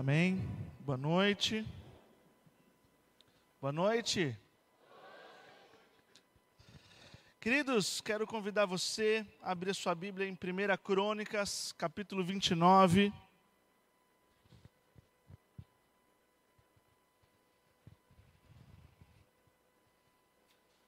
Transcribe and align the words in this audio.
Amém. 0.00 0.40
Boa 0.78 0.96
noite. 0.96 1.66
Boa 3.60 3.72
noite. 3.72 4.38
Queridos, 7.40 8.00
quero 8.00 8.24
convidar 8.24 8.64
você 8.64 9.26
a 9.42 9.50
abrir 9.50 9.74
sua 9.74 9.96
Bíblia 9.96 10.28
em 10.28 10.34
1 10.34 10.36
Crônicas, 10.84 11.72
capítulo 11.72 12.22
29. 12.22 13.12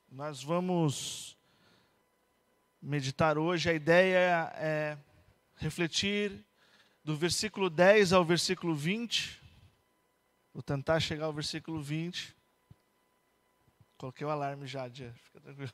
Nós 0.09 0.41
vamos 0.41 1.37
meditar 2.81 3.37
hoje. 3.39 3.71
A 3.71 3.75
ideia 3.75 4.53
é 4.55 4.97
refletir 5.57 6.49
do 7.03 7.17
versículo 7.17 7.71
10 7.71 8.13
ao 8.13 8.25
versículo 8.25 8.75
20. 8.75 9.41
Vou 10.53 10.63
tentar 10.63 11.01
chegar 11.01 11.27
ao 11.27 11.33
versículo 11.33 11.81
20. 11.81 12.37
Coloquei 13.97 14.27
o 14.27 14.31
alarme 14.31 14.67
já, 14.67 14.89
Dia. 14.89 15.15
Fica 15.25 15.41
tranquilo. 15.41 15.73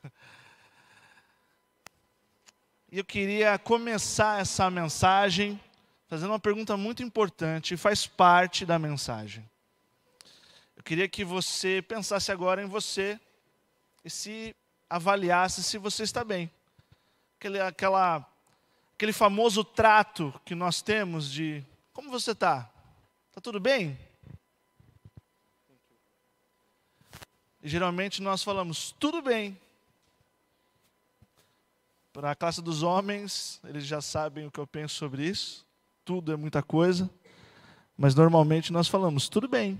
E 2.89 2.99
eu 2.99 3.05
queria 3.05 3.57
começar 3.59 4.39
essa 4.39 4.69
mensagem 4.69 5.59
fazendo 6.07 6.29
uma 6.31 6.39
pergunta 6.39 6.77
muito 6.77 7.03
importante, 7.03 7.75
faz 7.75 8.07
parte 8.07 8.65
da 8.65 8.79
mensagem. 8.79 9.47
Eu 10.75 10.83
queria 10.83 11.09
que 11.09 11.25
você 11.25 11.81
pensasse 11.81 12.31
agora 12.31 12.63
em 12.63 12.65
você 12.65 13.19
e 14.05 14.09
se 14.09 14.55
avaliasse 14.89 15.61
se 15.63 15.77
você 15.77 16.03
está 16.03 16.23
bem. 16.23 16.49
Aquela, 17.67 18.25
aquele 18.97 19.13
famoso 19.13 19.63
trato 19.63 20.33
que 20.43 20.55
nós 20.55 20.81
temos 20.81 21.29
de 21.31 21.63
como 21.93 22.09
você 22.09 22.31
está? 22.31 22.67
Está 23.29 23.39
tudo 23.39 23.59
bem? 23.59 23.95
E 27.61 27.69
geralmente 27.69 28.23
nós 28.23 28.41
falamos 28.41 28.95
tudo 28.99 29.21
bem. 29.21 29.55
Para 32.11 32.31
a 32.31 32.35
classe 32.35 32.59
dos 32.59 32.81
homens, 32.81 33.61
eles 33.65 33.85
já 33.85 34.01
sabem 34.01 34.47
o 34.47 34.51
que 34.51 34.59
eu 34.59 34.65
penso 34.65 34.95
sobre 34.95 35.27
isso. 35.27 35.63
Tudo 36.03 36.33
é 36.33 36.35
muita 36.35 36.63
coisa. 36.63 37.07
Mas 37.95 38.15
normalmente 38.15 38.73
nós 38.73 38.87
falamos 38.87 39.29
tudo 39.29 39.47
bem. 39.47 39.77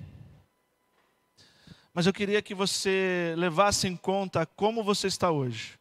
Mas 1.92 2.06
eu 2.06 2.14
queria 2.14 2.40
que 2.44 2.54
você 2.54 3.34
levasse 3.36 3.88
em 3.88 3.98
conta 3.98 4.46
como 4.46 4.84
você 4.84 5.08
está 5.08 5.32
hoje. 5.32 5.74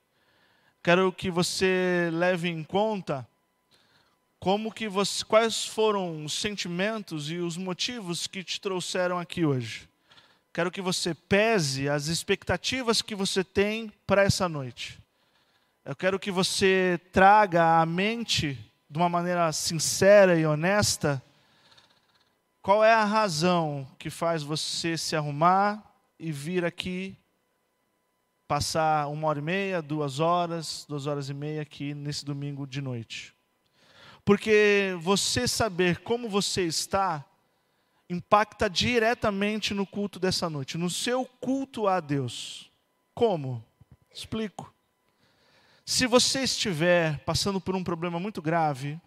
Quero 0.87 1.13
que 1.13 1.33
você 1.33 2.11
leve 2.13 2.49
em 2.49 2.63
conta 2.63 3.27
como 4.39 4.71
que 4.71 4.87
você, 4.89 5.25
quais 5.25 5.67
foram 5.67 6.25
os 6.25 6.33
sentimentos 6.33 7.29
e 7.29 7.39
os 7.39 7.57
motivos 7.57 8.29
que 8.29 8.45
te 8.45 8.61
trouxeram 8.61 9.19
aqui 9.19 9.45
hoje. 9.45 9.89
Quero 10.53 10.71
que 10.71 10.81
você 10.81 11.13
pese 11.13 11.89
as 11.89 12.07
expectativas 12.07 13.03
que 13.03 13.17
você 13.17 13.43
tem 13.43 13.93
para 14.07 14.23
essa 14.23 14.49
noite. 14.49 14.97
Eu 15.85 15.97
quero 15.97 16.21
que 16.21 16.31
você 16.31 17.01
traga 17.11 17.81
à 17.81 17.85
mente, 17.85 18.57
de 18.89 18.97
uma 18.97 19.09
maneira 19.09 19.51
sincera 19.51 20.39
e 20.39 20.47
honesta, 20.47 21.21
qual 22.63 22.85
é 22.85 22.95
a 22.95 23.05
razão 23.05 23.85
que 23.99 24.09
faz 24.09 24.45
você 24.45 24.97
se 24.97 25.17
arrumar, 25.17 25.83
e 26.17 26.31
vir 26.31 26.65
aqui 26.65 27.17
passar 28.47 29.09
uma 29.09 29.29
hora 29.29 29.39
e 29.39 29.43
meia, 29.43 29.83
duas 29.83 30.21
horas, 30.21 30.85
duas 30.89 31.07
horas 31.07 31.29
e 31.29 31.35
meia 31.35 31.63
aqui 31.63 31.95
nesse 31.95 32.25
domingo 32.25 32.67
de 32.67 32.81
noite. 32.81 33.35
Porque 34.25 34.97
você 35.01 35.47
saber 35.47 36.01
como 36.01 36.29
você 36.29 36.63
está 36.63 37.25
impacta 38.09 38.71
diretamente 38.71 39.75
no 39.75 39.85
culto 39.85 40.19
dessa 40.19 40.49
noite, 40.49 40.79
no 40.79 40.89
seu 40.89 41.25
culto 41.25 41.89
a 41.89 42.01
Deus. 42.01 42.71
Como? 43.15 43.65
Explico. 44.13 44.73
Se 45.85 46.07
você 46.07 46.43
estiver 46.43 47.19
passando 47.21 47.61
por 47.61 47.75
um 47.75 47.85
problema 47.85 48.19
muito 48.19 48.41
grave, 48.41 49.01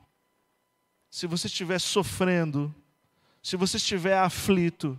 se 1.10 1.28
você 1.28 1.48
estiver 1.48 1.80
sofrendo, 1.80 2.74
se 3.42 3.56
você 3.56 3.78
estiver 3.78 4.18
aflito, 4.18 4.98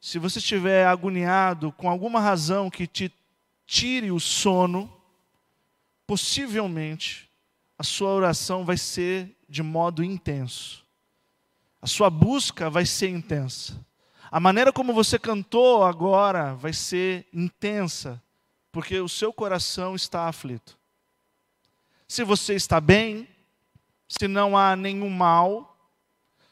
se 0.00 0.18
você 0.18 0.38
estiver 0.38 0.86
agoniado 0.86 1.72
com 1.72 1.90
alguma 1.90 2.20
razão 2.20 2.70
que 2.70 2.86
te 2.86 3.12
tire 3.66 4.10
o 4.12 4.20
sono, 4.20 4.92
possivelmente 6.06 7.30
a 7.78 7.82
sua 7.82 8.10
oração 8.10 8.64
vai 8.64 8.76
ser 8.76 9.36
de 9.48 9.62
modo 9.62 10.02
intenso. 10.02 10.84
A 11.80 11.86
sua 11.86 12.08
busca 12.08 12.70
vai 12.70 12.86
ser 12.86 13.08
intensa. 13.10 13.84
A 14.30 14.40
maneira 14.40 14.72
como 14.72 14.92
você 14.92 15.18
cantou 15.18 15.84
agora 15.84 16.54
vai 16.54 16.72
ser 16.72 17.28
intensa, 17.32 18.22
porque 18.72 18.98
o 19.00 19.08
seu 19.08 19.32
coração 19.32 19.94
está 19.94 20.28
aflito. 20.28 20.78
Se 22.08 22.24
você 22.24 22.54
está 22.54 22.80
bem, 22.80 23.28
se 24.08 24.26
não 24.26 24.56
há 24.56 24.74
nenhum 24.76 25.10
mal, 25.10 25.76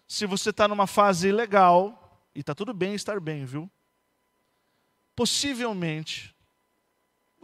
se 0.06 0.26
você 0.26 0.50
está 0.50 0.68
numa 0.68 0.86
fase 0.86 1.32
legal, 1.32 2.00
e 2.34 2.40
está 2.40 2.54
tudo 2.54 2.74
bem 2.74 2.94
estar 2.94 3.20
bem, 3.20 3.44
viu? 3.44 3.70
Possivelmente, 5.14 6.33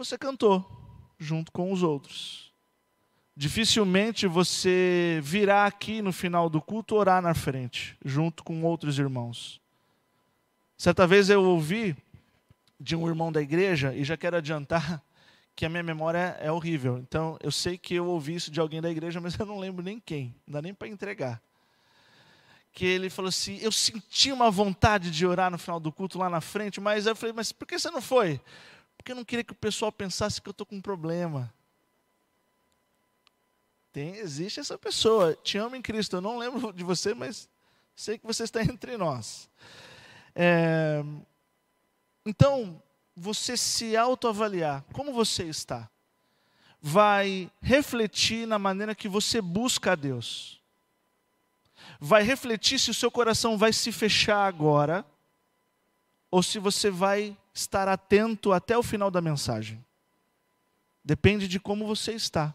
você 0.04 0.16
cantou 0.16 0.64
junto 1.18 1.52
com 1.52 1.72
os 1.72 1.82
outros. 1.82 2.50
Dificilmente 3.36 4.26
você 4.26 5.20
virá 5.22 5.66
aqui 5.66 6.00
no 6.00 6.12
final 6.12 6.48
do 6.48 6.60
culto 6.60 6.94
orar 6.94 7.20
na 7.20 7.34
frente, 7.34 7.96
junto 8.04 8.42
com 8.42 8.62
outros 8.62 8.98
irmãos. 8.98 9.60
Certa 10.76 11.06
vez 11.06 11.28
eu 11.28 11.42
ouvi 11.44 11.96
de 12.78 12.96
um 12.96 13.06
irmão 13.06 13.30
da 13.30 13.42
igreja, 13.42 13.94
e 13.94 14.02
já 14.04 14.16
quero 14.16 14.38
adiantar 14.38 15.02
que 15.54 15.66
a 15.66 15.68
minha 15.68 15.82
memória 15.82 16.36
é 16.40 16.50
horrível. 16.50 16.96
Então, 16.98 17.36
eu 17.42 17.52
sei 17.52 17.76
que 17.76 17.94
eu 17.94 18.06
ouvi 18.06 18.34
isso 18.34 18.50
de 18.50 18.58
alguém 18.58 18.80
da 18.80 18.90
igreja, 18.90 19.20
mas 19.22 19.38
eu 19.38 19.44
não 19.44 19.58
lembro 19.58 19.84
nem 19.84 20.00
quem, 20.00 20.34
não 20.46 20.54
dá 20.54 20.62
nem 20.62 20.72
para 20.72 20.88
entregar 20.88 21.42
que 22.72 22.86
ele 22.86 23.10
falou 23.10 23.28
assim: 23.28 23.58
Eu 23.60 23.72
senti 23.72 24.30
uma 24.30 24.50
vontade 24.50 25.10
de 25.10 25.26
orar 25.26 25.50
no 25.50 25.58
final 25.58 25.80
do 25.80 25.92
culto 25.92 26.18
lá 26.18 26.30
na 26.30 26.40
frente, 26.40 26.80
mas 26.80 27.06
eu 27.06 27.16
falei: 27.16 27.32
Mas 27.32 27.52
por 27.52 27.66
que 27.66 27.78
você 27.78 27.90
não 27.90 28.00
foi? 28.00 28.40
Porque 29.00 29.12
eu 29.12 29.16
não 29.16 29.24
queria 29.24 29.42
que 29.42 29.52
o 29.52 29.56
pessoal 29.56 29.90
pensasse 29.90 30.42
que 30.42 30.48
eu 30.48 30.52
estou 30.52 30.66
com 30.66 30.76
um 30.76 30.80
problema. 30.80 31.52
Tem, 33.92 34.16
existe 34.16 34.60
essa 34.60 34.76
pessoa, 34.76 35.34
te 35.42 35.56
amo 35.56 35.74
em 35.74 35.80
Cristo. 35.80 36.16
Eu 36.16 36.20
não 36.20 36.36
lembro 36.36 36.70
de 36.70 36.84
você, 36.84 37.14
mas 37.14 37.48
sei 37.96 38.18
que 38.18 38.26
você 38.26 38.44
está 38.44 38.60
entre 38.62 38.98
nós. 38.98 39.48
É, 40.34 41.02
então, 42.26 42.82
você 43.16 43.56
se 43.56 43.96
autoavaliar, 43.96 44.84
como 44.92 45.14
você 45.14 45.44
está, 45.44 45.88
vai 46.80 47.50
refletir 47.62 48.46
na 48.46 48.58
maneira 48.58 48.94
que 48.94 49.08
você 49.08 49.40
busca 49.40 49.92
a 49.92 49.96
Deus 49.96 50.60
vai 51.98 52.22
refletir 52.22 52.78
se 52.78 52.90
o 52.90 52.94
seu 52.94 53.10
coração 53.10 53.58
vai 53.58 53.72
se 53.72 53.92
fechar 53.92 54.46
agora 54.46 55.04
ou 56.30 56.42
se 56.42 56.58
você 56.58 56.90
vai 56.90 57.36
estar 57.52 57.88
atento 57.88 58.52
até 58.52 58.76
o 58.78 58.82
final 58.82 59.10
da 59.10 59.20
mensagem. 59.20 59.84
Depende 61.04 61.48
de 61.48 61.58
como 61.58 61.86
você 61.86 62.12
está. 62.12 62.54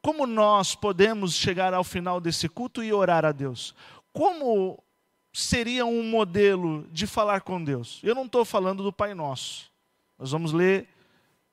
Como 0.00 0.26
nós 0.26 0.74
podemos 0.74 1.34
chegar 1.34 1.74
ao 1.74 1.84
final 1.84 2.20
desse 2.20 2.48
culto 2.48 2.82
e 2.82 2.92
orar 2.92 3.24
a 3.24 3.32
Deus? 3.32 3.74
Como 4.12 4.82
seria 5.32 5.84
um 5.84 6.02
modelo 6.02 6.86
de 6.90 7.06
falar 7.06 7.40
com 7.40 7.62
Deus? 7.62 8.00
Eu 8.02 8.14
não 8.14 8.24
estou 8.24 8.44
falando 8.44 8.82
do 8.82 8.92
Pai 8.92 9.14
Nosso. 9.14 9.70
Nós 10.18 10.30
vamos 10.30 10.52
ler 10.52 10.88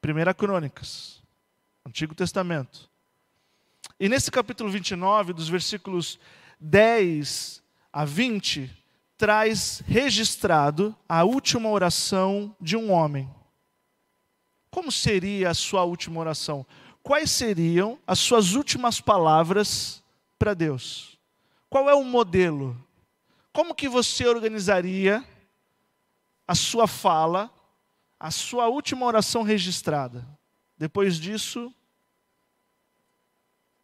1 0.03 0.33
Crônicas, 0.35 1.21
Antigo 1.85 2.15
Testamento. 2.15 2.89
E 3.99 4.07
nesse 4.07 4.31
capítulo 4.31 4.69
29, 4.69 5.33
dos 5.33 5.49
versículos 5.49 6.19
10 6.59 7.61
a 7.91 8.05
20, 8.05 8.82
traz 9.23 9.81
registrado 9.87 10.93
a 11.07 11.23
última 11.23 11.69
oração 11.69 12.53
de 12.59 12.75
um 12.75 12.91
homem. 12.91 13.33
Como 14.69 14.91
seria 14.91 15.49
a 15.49 15.53
sua 15.53 15.85
última 15.85 16.19
oração? 16.19 16.65
Quais 17.01 17.31
seriam 17.31 17.97
as 18.05 18.19
suas 18.19 18.51
últimas 18.51 18.99
palavras 18.99 20.03
para 20.37 20.53
Deus? 20.53 21.17
Qual 21.69 21.89
é 21.89 21.95
o 21.95 22.03
modelo? 22.03 22.77
Como 23.53 23.73
que 23.73 23.87
você 23.87 24.27
organizaria 24.27 25.23
a 26.45 26.53
sua 26.53 26.85
fala, 26.85 27.49
a 28.19 28.29
sua 28.29 28.67
última 28.67 29.05
oração 29.05 29.41
registrada? 29.41 30.27
Depois 30.77 31.17
disso, 31.17 31.73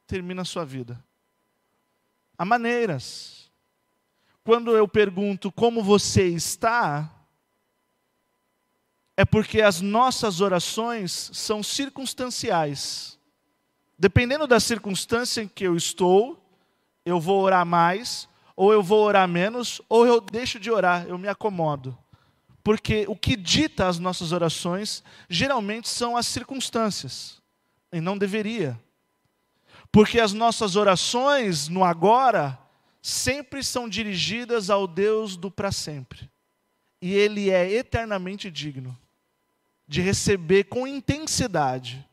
termina 0.06 0.42
a 0.42 0.46
sua 0.46 0.66
vida. 0.66 1.02
Há 2.38 2.44
maneiras. 2.44 3.39
Quando 4.44 4.76
eu 4.76 4.88
pergunto 4.88 5.52
como 5.52 5.84
você 5.84 6.28
está, 6.28 7.12
é 9.16 9.26
porque 9.26 9.62
as 9.62 9.82
nossas 9.82 10.42
orações 10.42 11.30
são 11.34 11.62
circunstanciais. 11.62 13.20
Dependendo 13.98 14.48
da 14.48 14.60
circunstância 14.60 15.42
em 15.42 15.48
que 15.48 15.66
eu 15.66 15.76
estou, 15.76 16.42
eu 17.06 17.20
vou 17.20 17.42
orar 17.42 17.66
mais 17.66 18.30
ou 18.62 18.74
eu 18.74 18.84
vou 18.84 19.06
orar 19.06 19.26
menos, 19.26 19.82
ou 19.88 20.06
eu 20.06 20.20
deixo 20.20 20.60
de 20.60 20.70
orar, 20.70 21.06
eu 21.08 21.18
me 21.18 21.30
acomodo. 21.30 21.98
Porque 22.62 23.06
o 23.08 23.16
que 23.16 23.38
dita 23.38 23.88
as 23.88 24.00
nossas 24.00 24.34
orações 24.34 25.02
geralmente 25.30 25.88
são 25.88 26.18
as 26.18 26.28
circunstâncias, 26.28 27.42
e 27.90 28.02
não 28.02 28.18
deveria. 28.18 28.78
Porque 29.90 30.20
as 30.20 30.34
nossas 30.34 30.76
orações 30.76 31.70
no 31.70 31.86
agora 31.86 32.60
sempre 33.02 33.64
são 33.64 33.88
dirigidas 33.88 34.70
ao 34.70 34.88
Deus 34.88 35.36
do 35.36 35.50
para 35.50 35.72
sempre. 35.72 36.30
E 37.02 37.14
Ele 37.14 37.50
é 37.50 37.72
eternamente 37.72 38.52
digno 38.52 38.98
de 39.88 40.02
receber 40.02 40.66
com 40.66 40.86
intensidade 40.86 42.06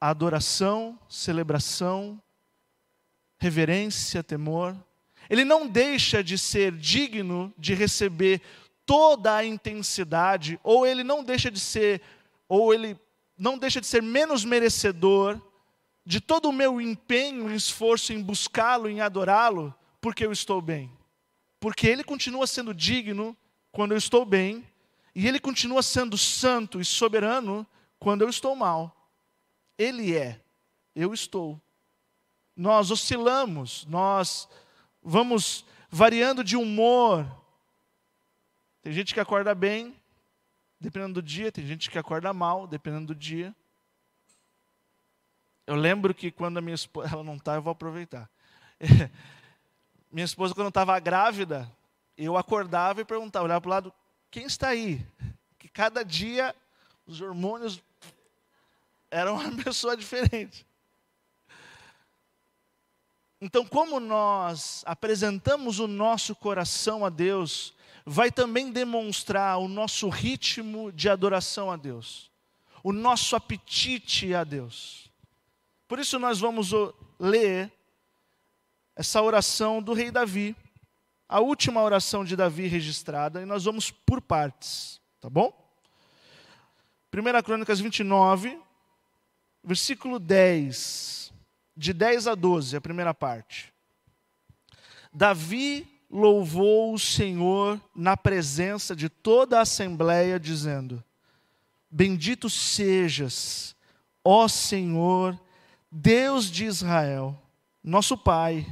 a 0.00 0.10
adoração, 0.10 0.98
celebração, 1.08 2.20
reverência, 3.38 4.22
temor. 4.22 4.76
Ele 5.28 5.44
não 5.44 5.66
deixa 5.66 6.22
de 6.22 6.36
ser 6.36 6.72
digno 6.72 7.52
de 7.56 7.74
receber 7.74 8.42
toda 8.86 9.34
a 9.34 9.44
intensidade, 9.44 10.60
ou 10.62 10.86
ele 10.86 11.02
não 11.02 11.24
deixa 11.24 11.50
de 11.50 11.58
ser, 11.58 12.02
ou 12.46 12.72
ele 12.74 12.98
não 13.36 13.58
deixa 13.58 13.80
de 13.80 13.86
ser 13.86 14.02
menos 14.02 14.44
merecedor 14.44 15.40
de 16.04 16.20
todo 16.20 16.48
o 16.48 16.52
meu 16.52 16.80
empenho 16.80 17.50
e 17.50 17.56
esforço 17.56 18.12
em 18.12 18.22
buscá-lo, 18.22 18.88
em 18.88 19.00
adorá-lo, 19.00 19.74
porque 20.00 20.24
eu 20.24 20.32
estou 20.32 20.60
bem. 20.60 20.92
Porque 21.58 21.86
ele 21.86 22.04
continua 22.04 22.46
sendo 22.46 22.74
digno 22.74 23.36
quando 23.72 23.92
eu 23.92 23.98
estou 23.98 24.24
bem, 24.24 24.66
e 25.14 25.26
ele 25.26 25.40
continua 25.40 25.82
sendo 25.82 26.18
santo 26.18 26.80
e 26.80 26.84
soberano 26.84 27.66
quando 27.98 28.22
eu 28.22 28.28
estou 28.28 28.54
mal. 28.54 29.10
Ele 29.78 30.14
é, 30.16 30.40
eu 30.94 31.14
estou. 31.14 31.60
Nós 32.56 32.90
oscilamos, 32.90 33.86
nós 33.86 34.48
vamos 35.02 35.64
variando 35.88 36.44
de 36.44 36.56
humor. 36.56 37.26
Tem 38.82 38.92
gente 38.92 39.14
que 39.14 39.20
acorda 39.20 39.54
bem, 39.54 39.94
dependendo 40.78 41.14
do 41.14 41.22
dia, 41.22 41.50
tem 41.50 41.66
gente 41.66 41.90
que 41.90 41.98
acorda 41.98 42.32
mal, 42.32 42.66
dependendo 42.66 43.06
do 43.06 43.14
dia. 43.14 43.54
Eu 45.66 45.76
lembro 45.76 46.14
que 46.14 46.30
quando 46.30 46.58
a 46.58 46.60
minha 46.60 46.74
esposa, 46.74 47.08
ela 47.12 47.24
não 47.24 47.36
está, 47.36 47.54
eu 47.54 47.62
vou 47.62 47.72
aproveitar. 47.72 48.28
minha 50.12 50.24
esposa, 50.24 50.54
quando 50.54 50.68
estava 50.68 50.98
grávida, 51.00 51.70
eu 52.16 52.36
acordava 52.36 53.00
e 53.00 53.04
perguntava, 53.04 53.44
olhava 53.44 53.60
para 53.60 53.68
o 53.68 53.70
lado, 53.70 53.92
quem 54.30 54.44
está 54.44 54.68
aí? 54.68 55.04
Que 55.58 55.68
cada 55.68 56.04
dia 56.04 56.54
os 57.06 57.20
hormônios 57.20 57.82
eram 59.10 59.36
uma 59.36 59.56
pessoa 59.62 59.96
diferente. 59.96 60.66
Então, 63.40 63.64
como 63.66 64.00
nós 64.00 64.82
apresentamos 64.86 65.78
o 65.78 65.86
nosso 65.86 66.34
coração 66.34 67.04
a 67.04 67.10
Deus, 67.10 67.74
vai 68.04 68.30
também 68.30 68.70
demonstrar 68.70 69.58
o 69.58 69.68
nosso 69.68 70.08
ritmo 70.08 70.92
de 70.92 71.08
adoração 71.08 71.70
a 71.70 71.76
Deus, 71.76 72.30
o 72.82 72.92
nosso 72.92 73.34
apetite 73.34 74.34
a 74.34 74.44
Deus. 74.44 75.03
Por 75.86 75.98
isso 75.98 76.18
nós 76.18 76.40
vamos 76.40 76.70
ler 77.18 77.72
essa 78.96 79.20
oração 79.20 79.82
do 79.82 79.92
rei 79.92 80.10
Davi, 80.10 80.56
a 81.28 81.40
última 81.40 81.82
oração 81.82 82.24
de 82.24 82.36
Davi 82.36 82.66
registrada, 82.66 83.42
e 83.42 83.44
nós 83.44 83.64
vamos 83.64 83.90
por 83.90 84.20
partes, 84.20 85.00
tá 85.20 85.28
bom? 85.28 85.52
1 87.12 87.42
Crônicas 87.42 87.80
29, 87.80 88.58
versículo 89.62 90.18
10, 90.18 91.32
de 91.76 91.92
10 91.92 92.28
a 92.28 92.34
12, 92.34 92.76
a 92.76 92.80
primeira 92.80 93.12
parte. 93.12 93.72
Davi 95.12 95.86
louvou 96.10 96.94
o 96.94 96.98
Senhor 96.98 97.80
na 97.94 98.16
presença 98.16 98.94
de 98.96 99.08
toda 99.08 99.58
a 99.58 99.62
assembleia, 99.62 100.38
dizendo: 100.38 101.02
Bendito 101.90 102.50
sejas, 102.50 103.76
ó 104.24 104.48
Senhor, 104.48 105.40
Deus 105.96 106.50
de 106.50 106.64
Israel, 106.64 107.40
nosso 107.80 108.18
Pai, 108.18 108.66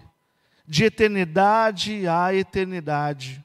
de 0.67 0.83
eternidade 0.83 2.09
a 2.09 2.35
eternidade. 2.35 3.45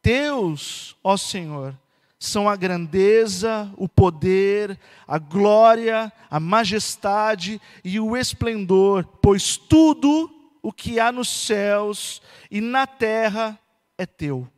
Teus, 0.00 0.96
ó 1.04 1.18
Senhor, 1.18 1.78
são 2.18 2.48
a 2.48 2.56
grandeza, 2.56 3.70
o 3.76 3.86
poder, 3.86 4.78
a 5.06 5.18
glória, 5.18 6.10
a 6.30 6.40
majestade 6.40 7.60
e 7.84 8.00
o 8.00 8.16
esplendor, 8.16 9.04
pois 9.20 9.54
tudo 9.54 10.30
o 10.62 10.72
que 10.72 10.98
há 10.98 11.12
nos 11.12 11.28
céus 11.28 12.22
e 12.50 12.58
na 12.62 12.86
terra 12.86 13.60
é 13.98 14.06
teu. 14.06 14.48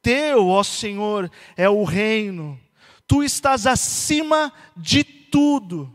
Teu, 0.00 0.46
ó 0.46 0.62
Senhor, 0.62 1.28
é 1.56 1.68
o 1.68 1.82
reino, 1.82 2.56
tu 3.08 3.24
estás 3.24 3.66
acima 3.66 4.52
de 4.76 5.02
tudo 5.02 5.92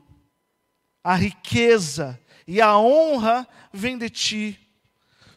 a 1.07 1.15
riqueza 1.15 2.19
e 2.45 2.59
a 2.59 2.77
honra 2.77 3.47
vem 3.71 3.97
de 3.97 4.09
ti. 4.09 4.59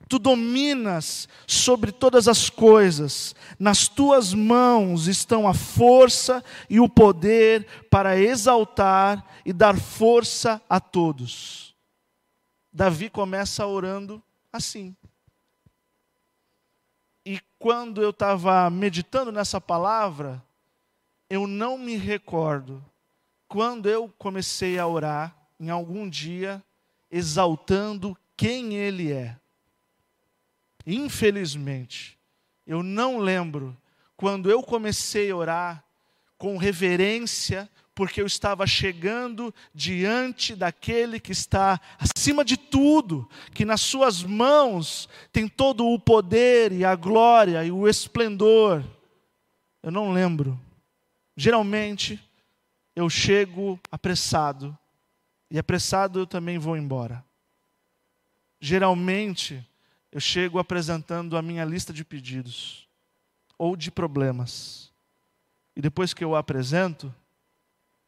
Tu 0.08 0.18
dominas 0.18 1.28
sobre 1.46 1.92
todas 1.92 2.26
as 2.26 2.50
coisas, 2.50 3.36
nas 3.56 3.86
tuas 3.86 4.34
mãos 4.34 5.06
estão 5.06 5.46
a 5.46 5.54
força 5.54 6.42
e 6.68 6.80
o 6.80 6.88
poder 6.88 7.84
para 7.88 8.18
exaltar 8.18 9.24
e 9.46 9.52
dar 9.52 9.78
força 9.78 10.60
a 10.68 10.80
todos. 10.80 11.72
Davi 12.72 13.08
começa 13.08 13.64
orando 13.64 14.20
assim. 14.52 14.96
E 17.24 17.40
quando 17.60 18.02
eu 18.02 18.10
estava 18.10 18.68
meditando 18.70 19.30
nessa 19.30 19.60
palavra, 19.60 20.44
eu 21.28 21.46
não 21.46 21.78
me 21.78 21.94
recordo 21.94 22.84
quando 23.46 23.88
eu 23.88 24.12
comecei 24.18 24.76
a 24.76 24.84
orar 24.88 25.39
em 25.60 25.68
algum 25.68 26.08
dia 26.08 26.62
exaltando 27.10 28.16
quem 28.36 28.74
Ele 28.74 29.12
é. 29.12 29.36
Infelizmente, 30.86 32.18
eu 32.66 32.82
não 32.82 33.18
lembro 33.18 33.76
quando 34.16 34.50
eu 34.50 34.62
comecei 34.62 35.30
a 35.30 35.36
orar 35.36 35.84
com 36.38 36.56
reverência, 36.56 37.68
porque 37.94 38.22
eu 38.22 38.26
estava 38.26 38.66
chegando 38.66 39.54
diante 39.74 40.56
daquele 40.56 41.20
que 41.20 41.32
está 41.32 41.78
acima 41.98 42.42
de 42.42 42.56
tudo, 42.56 43.28
que 43.52 43.66
nas 43.66 43.82
Suas 43.82 44.22
mãos 44.22 45.06
tem 45.30 45.46
todo 45.46 45.86
o 45.86 45.98
poder 45.98 46.72
e 46.72 46.82
a 46.82 46.94
glória 46.94 47.62
e 47.62 47.70
o 47.70 47.86
esplendor. 47.86 48.82
Eu 49.82 49.90
não 49.90 50.12
lembro. 50.12 50.58
Geralmente, 51.36 52.18
eu 52.96 53.10
chego 53.10 53.78
apressado 53.90 54.78
e 55.50 55.58
apressado 55.58 56.20
eu 56.20 56.26
também 56.26 56.58
vou 56.58 56.76
embora. 56.76 57.24
Geralmente, 58.60 59.66
eu 60.12 60.20
chego 60.20 60.58
apresentando 60.58 61.36
a 61.36 61.42
minha 61.42 61.64
lista 61.64 61.92
de 61.92 62.04
pedidos 62.04 62.88
ou 63.58 63.74
de 63.74 63.90
problemas. 63.90 64.92
E 65.74 65.80
depois 65.80 66.14
que 66.14 66.22
eu 66.22 66.36
apresento, 66.36 67.12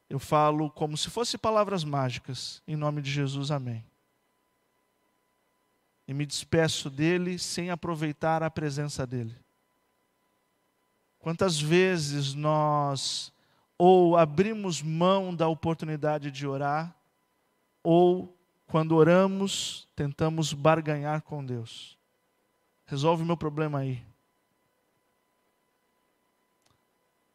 eu 0.09 0.19
falo 0.19 0.71
como 0.71 0.97
se 0.97 1.11
fosse 1.11 1.39
palavras 1.39 1.85
mágicas, 1.85 2.63
em 2.67 2.77
nome 2.77 3.01
de 3.01 3.11
Jesus, 3.11 3.51
amém. 3.51 3.85
E 6.07 6.13
me 6.13 6.27
despeço 6.27 6.91
dele 6.91 7.39
sem 7.39 7.71
aproveitar 7.71 8.43
a 8.43 8.51
presença 8.51 9.07
dele. 9.07 9.35
Quantas 11.19 11.61
vezes 11.61 12.35
nós 12.35 13.33
ou 13.79 14.17
abrimos 14.17 14.83
mão 14.83 15.35
da 15.35 15.49
oportunidade 15.49 16.31
de 16.31 16.47
orar, 16.47 16.95
ou 17.83 18.37
quando 18.67 18.97
oramos, 18.97 19.87
tentamos 19.95 20.53
barganhar 20.53 21.23
com 21.23 21.45
Deus. 21.45 21.99
Resolve 22.87 23.23
o 23.23 23.27
meu 23.27 23.37
problema 23.37 23.81
aí. 23.81 24.03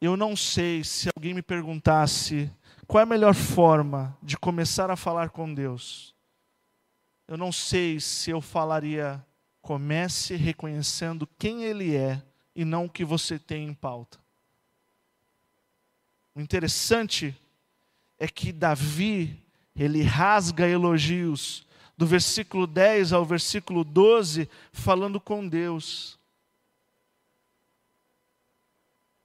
Eu 0.00 0.16
não 0.16 0.36
sei 0.36 0.84
se 0.84 1.08
alguém 1.14 1.34
me 1.34 1.42
perguntasse 1.42 2.50
qual 2.86 3.00
é 3.00 3.02
a 3.02 3.06
melhor 3.06 3.34
forma 3.34 4.16
de 4.22 4.36
começar 4.36 4.90
a 4.90 4.96
falar 4.96 5.30
com 5.30 5.52
Deus. 5.52 6.14
Eu 7.26 7.36
não 7.36 7.52
sei 7.52 8.00
se 8.00 8.30
eu 8.30 8.40
falaria, 8.40 9.24
comece 9.60 10.34
reconhecendo 10.36 11.28
quem 11.38 11.64
Ele 11.64 11.94
é 11.94 12.22
e 12.54 12.64
não 12.64 12.86
o 12.86 12.90
que 12.90 13.04
você 13.04 13.38
tem 13.38 13.66
em 13.66 13.74
pauta. 13.74 14.18
O 16.34 16.40
interessante 16.40 17.36
é 18.18 18.26
que 18.26 18.52
Davi 18.52 19.44
ele 19.78 20.02
rasga 20.02 20.68
elogios 20.68 21.66
do 21.96 22.06
versículo 22.06 22.66
10 22.66 23.12
ao 23.12 23.24
versículo 23.24 23.84
12, 23.84 24.48
falando 24.72 25.20
com 25.20 25.46
Deus. 25.46 26.18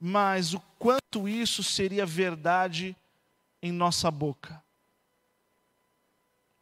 Mas 0.00 0.54
o 0.54 0.60
quanto 0.78 1.28
isso 1.28 1.62
seria 1.62 2.06
verdade 2.06 2.96
em 3.62 3.72
nossa 3.72 4.10
boca? 4.10 4.64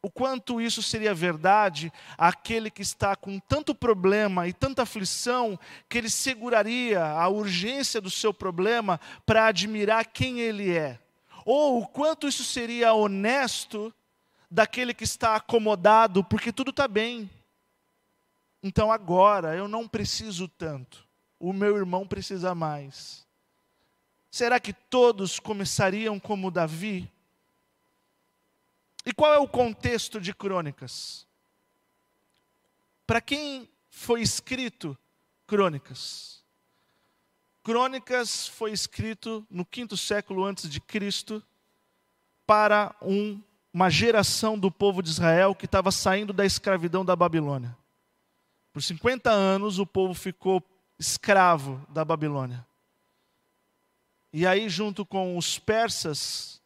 o 0.04 0.10
quanto 0.10 0.60
isso 0.60 0.82
seria 0.82 1.14
verdade 1.14 1.92
aquele 2.18 2.68
que 2.68 2.82
está 2.82 3.14
com 3.14 3.38
tanto 3.38 3.72
problema 3.72 4.48
e 4.48 4.52
tanta 4.52 4.82
aflição 4.82 5.56
que 5.88 5.96
ele 5.96 6.10
seguraria 6.10 7.00
a 7.00 7.28
urgência 7.28 8.00
do 8.00 8.10
seu 8.10 8.34
problema 8.34 8.98
para 9.24 9.46
admirar 9.46 10.04
quem 10.06 10.40
ele 10.40 10.72
é. 10.72 10.98
Ou 11.44 11.80
o 11.80 11.86
quanto 11.86 12.28
isso 12.28 12.44
seria 12.44 12.92
honesto 12.92 13.92
daquele 14.50 14.92
que 14.92 15.04
está 15.04 15.34
acomodado 15.34 16.22
porque 16.22 16.52
tudo 16.52 16.70
está 16.70 16.86
bem. 16.86 17.30
Então 18.62 18.92
agora 18.92 19.56
eu 19.56 19.66
não 19.66 19.88
preciso 19.88 20.46
tanto, 20.46 21.06
o 21.40 21.52
meu 21.52 21.76
irmão 21.76 22.06
precisa 22.06 22.54
mais. 22.54 23.26
Será 24.30 24.60
que 24.60 24.72
todos 24.72 25.40
começariam 25.40 26.18
como 26.20 26.50
Davi? 26.50 27.10
E 29.04 29.12
qual 29.12 29.34
é 29.34 29.38
o 29.38 29.48
contexto 29.48 30.20
de 30.20 30.32
Crônicas? 30.32 31.26
Para 33.06 33.20
quem 33.20 33.68
foi 33.90 34.22
escrito 34.22 34.96
Crônicas? 35.46 36.41
Crônicas 37.62 38.48
foi 38.48 38.72
escrito 38.72 39.46
no 39.48 39.64
quinto 39.64 39.96
século 39.96 40.44
antes 40.44 40.68
de 40.68 40.80
Cristo 40.80 41.42
para 42.46 42.94
um, 43.00 43.40
uma 43.72 43.88
geração 43.88 44.58
do 44.58 44.70
povo 44.70 45.02
de 45.02 45.10
Israel 45.10 45.54
que 45.54 45.66
estava 45.66 45.92
saindo 45.92 46.32
da 46.32 46.44
escravidão 46.44 47.04
da 47.04 47.14
Babilônia. 47.14 47.76
Por 48.72 48.82
50 48.82 49.30
anos 49.30 49.78
o 49.78 49.86
povo 49.86 50.14
ficou 50.14 50.62
escravo 50.98 51.84
da 51.88 52.04
Babilônia. 52.04 52.66
E 54.32 54.46
aí, 54.46 54.68
junto 54.68 55.04
com 55.04 55.36
os 55.36 55.58
persas, 55.58 56.60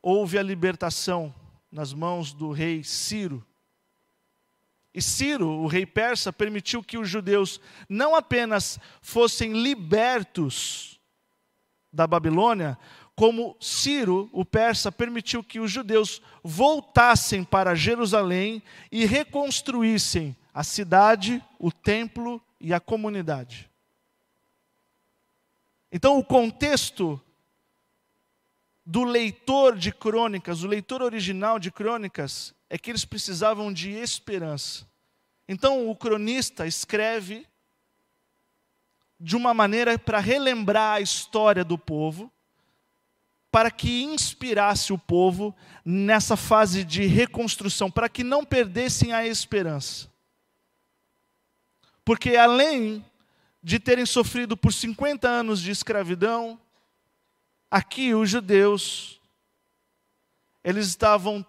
houve 0.00 0.38
a 0.38 0.42
libertação 0.42 1.34
nas 1.70 1.92
mãos 1.92 2.32
do 2.32 2.52
rei 2.52 2.84
Ciro. 2.84 3.44
E 4.96 5.02
Ciro, 5.02 5.50
o 5.50 5.66
rei 5.66 5.84
persa, 5.84 6.32
permitiu 6.32 6.82
que 6.82 6.96
os 6.96 7.06
judeus 7.06 7.60
não 7.86 8.16
apenas 8.16 8.80
fossem 9.02 9.52
libertos 9.52 10.98
da 11.92 12.06
Babilônia, 12.06 12.78
como 13.14 13.54
Ciro, 13.60 14.30
o 14.32 14.42
persa, 14.42 14.90
permitiu 14.90 15.44
que 15.44 15.60
os 15.60 15.70
judeus 15.70 16.22
voltassem 16.42 17.44
para 17.44 17.74
Jerusalém 17.74 18.62
e 18.90 19.04
reconstruíssem 19.04 20.34
a 20.54 20.64
cidade, 20.64 21.44
o 21.58 21.70
templo 21.70 22.42
e 22.58 22.72
a 22.72 22.80
comunidade. 22.80 23.70
Então, 25.92 26.18
o 26.18 26.24
contexto 26.24 27.20
do 28.86 29.02
leitor 29.02 29.76
de 29.76 29.90
crônicas, 29.90 30.62
o 30.62 30.68
leitor 30.68 31.02
original 31.02 31.58
de 31.58 31.72
crônicas, 31.72 32.54
é 32.70 32.78
que 32.78 32.88
eles 32.88 33.04
precisavam 33.04 33.72
de 33.72 33.90
esperança. 33.90 34.86
Então 35.48 35.90
o 35.90 35.96
cronista 35.96 36.68
escreve 36.68 37.44
de 39.18 39.34
uma 39.34 39.52
maneira 39.52 39.98
para 39.98 40.20
relembrar 40.20 40.96
a 40.96 41.00
história 41.00 41.64
do 41.64 41.76
povo, 41.76 42.30
para 43.50 43.70
que 43.70 44.02
inspirasse 44.04 44.92
o 44.92 44.98
povo 44.98 45.54
nessa 45.84 46.36
fase 46.36 46.84
de 46.84 47.06
reconstrução, 47.06 47.90
para 47.90 48.08
que 48.08 48.22
não 48.22 48.44
perdessem 48.44 49.12
a 49.12 49.26
esperança. 49.26 50.08
Porque 52.04 52.36
além 52.36 53.04
de 53.62 53.80
terem 53.80 54.06
sofrido 54.06 54.56
por 54.56 54.72
50 54.72 55.26
anos 55.26 55.60
de 55.60 55.72
escravidão, 55.72 56.60
Aqui 57.70 58.14
os 58.14 58.30
judeus, 58.30 59.20
eles 60.62 60.86
estavam 60.86 61.44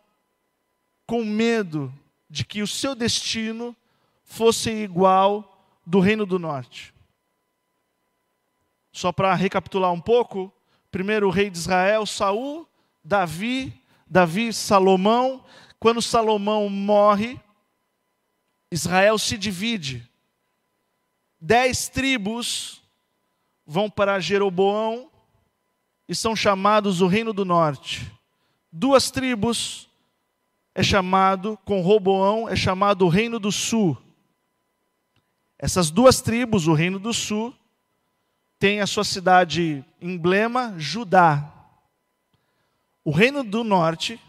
com 1.05 1.23
medo 1.23 1.93
de 2.29 2.43
que 2.43 2.61
o 2.61 2.67
seu 2.67 2.93
destino 2.93 3.75
fosse 4.23 4.69
igual 4.69 5.63
do 5.85 5.99
reino 5.99 6.25
do 6.25 6.37
norte. 6.37 6.93
Só 8.91 9.11
para 9.11 9.33
recapitular 9.35 9.91
um 9.93 10.01
pouco, 10.01 10.51
primeiro 10.91 11.27
o 11.27 11.31
rei 11.31 11.49
de 11.49 11.57
Israel, 11.57 12.05
Saul, 12.05 12.67
Davi, 13.03 13.81
Davi, 14.07 14.51
Salomão. 14.51 15.45
Quando 15.79 16.01
Salomão 16.01 16.67
morre, 16.67 17.39
Israel 18.71 19.17
se 19.17 19.37
divide. 19.37 20.09
Dez 21.39 21.87
tribos 21.87 22.81
vão 23.65 23.89
para 23.89 24.19
Jeroboão, 24.19 25.09
e 26.07 26.15
são 26.15 26.35
chamados 26.35 27.01
o 27.01 27.07
Reino 27.07 27.33
do 27.33 27.43
Norte. 27.43 28.11
Duas 28.71 29.11
tribos 29.11 29.89
é 30.73 30.83
chamado, 30.83 31.57
com 31.65 31.81
Roboão, 31.81 32.47
é 32.47 32.55
chamado 32.55 33.05
o 33.05 33.09
Reino 33.09 33.39
do 33.39 33.51
Sul. 33.51 33.97
Essas 35.57 35.89
duas 35.89 36.21
tribos, 36.21 36.67
o 36.67 36.73
Reino 36.73 36.99
do 36.99 37.13
Sul, 37.13 37.53
tem 38.59 38.79
a 38.79 38.87
sua 38.87 39.03
cidade 39.03 39.83
emblema, 40.01 40.75
Judá. 40.77 41.51
O 43.03 43.11
Reino 43.11 43.43
do 43.43 43.63
Norte, 43.63 44.19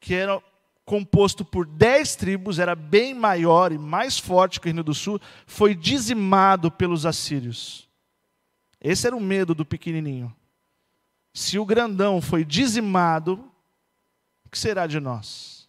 que 0.00 0.14
era 0.14 0.40
composto 0.84 1.44
por 1.44 1.66
dez 1.66 2.16
tribos, 2.16 2.58
era 2.58 2.74
bem 2.74 3.12
maior 3.12 3.72
e 3.72 3.78
mais 3.78 4.18
forte 4.18 4.60
que 4.60 4.66
o 4.66 4.70
Reino 4.70 4.82
do 4.82 4.94
Sul, 4.94 5.20
foi 5.46 5.74
dizimado 5.74 6.70
pelos 6.70 7.04
assírios. 7.04 7.88
Esse 8.80 9.06
era 9.06 9.16
o 9.16 9.20
medo 9.20 9.54
do 9.54 9.64
pequenininho. 9.64 10.34
Se 11.38 11.56
o 11.56 11.64
grandão 11.64 12.20
foi 12.20 12.44
dizimado, 12.44 13.48
o 14.44 14.48
que 14.50 14.58
será 14.58 14.88
de 14.88 14.98
nós? 14.98 15.68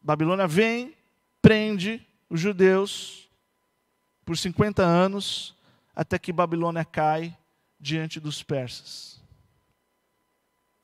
Babilônia 0.00 0.46
vem, 0.46 0.94
prende 1.42 2.06
os 2.30 2.38
judeus 2.40 3.28
por 4.24 4.38
50 4.38 4.84
anos, 4.84 5.52
até 5.96 6.16
que 6.16 6.32
Babilônia 6.32 6.84
cai 6.84 7.36
diante 7.80 8.20
dos 8.20 8.40
persas. 8.40 9.20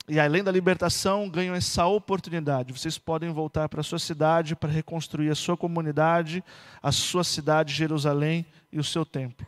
E 0.09 0.19
além 0.19 0.43
da 0.43 0.51
libertação, 0.51 1.29
ganham 1.29 1.55
essa 1.55 1.85
oportunidade. 1.85 2.73
Vocês 2.73 2.97
podem 2.97 3.31
voltar 3.31 3.69
para 3.69 3.79
a 3.79 3.83
sua 3.83 3.97
cidade 3.97 4.57
para 4.57 4.69
reconstruir 4.69 5.29
a 5.29 5.35
sua 5.35 5.55
comunidade, 5.55 6.43
a 6.83 6.91
sua 6.91 7.23
cidade, 7.23 7.73
Jerusalém 7.73 8.45
e 8.73 8.77
o 8.77 8.83
seu 8.83 9.05
templo. 9.05 9.47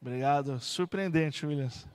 Obrigado. 0.00 0.60
Surpreendente, 0.60 1.44
Williams. 1.44 1.86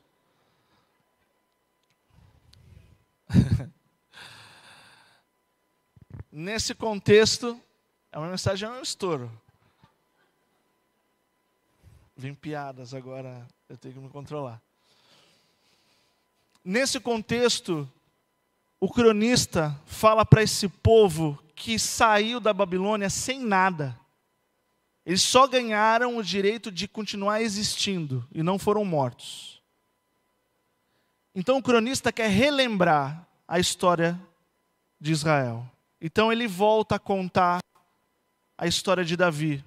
Nesse 6.31 6.75
contexto, 6.75 7.59
é 8.11 8.17
uma 8.17 8.29
mensagem, 8.29 8.67
é 8.67 8.71
um 8.71 8.81
estouro. 8.81 9.31
Vem 12.15 12.33
piadas 12.33 12.93
agora, 12.93 13.47
eu 13.69 13.77
tenho 13.77 13.93
que 13.93 13.99
me 13.99 14.09
controlar. 14.09 14.61
Nesse 16.63 16.99
contexto, 16.99 17.89
o 18.79 18.89
cronista 18.91 19.79
fala 19.85 20.25
para 20.25 20.43
esse 20.43 20.67
povo 20.67 21.41
que 21.55 21.79
saiu 21.79 22.39
da 22.39 22.53
Babilônia 22.53 23.09
sem 23.09 23.39
nada. 23.39 23.97
Eles 25.05 25.21
só 25.21 25.47
ganharam 25.47 26.17
o 26.17 26.23
direito 26.23 26.71
de 26.71 26.87
continuar 26.87 27.41
existindo 27.41 28.25
e 28.31 28.41
não 28.41 28.57
foram 28.57 28.85
mortos. 28.85 29.61
Então 31.35 31.57
o 31.57 31.63
cronista 31.63 32.11
quer 32.11 32.29
relembrar 32.29 33.27
a 33.47 33.59
história 33.59 34.19
de 34.99 35.11
Israel. 35.11 35.69
Então 35.99 36.31
ele 36.31 36.47
volta 36.47 36.95
a 36.95 36.99
contar 36.99 37.59
a 38.57 38.67
história 38.67 39.03
de 39.03 39.17
Davi. 39.17 39.63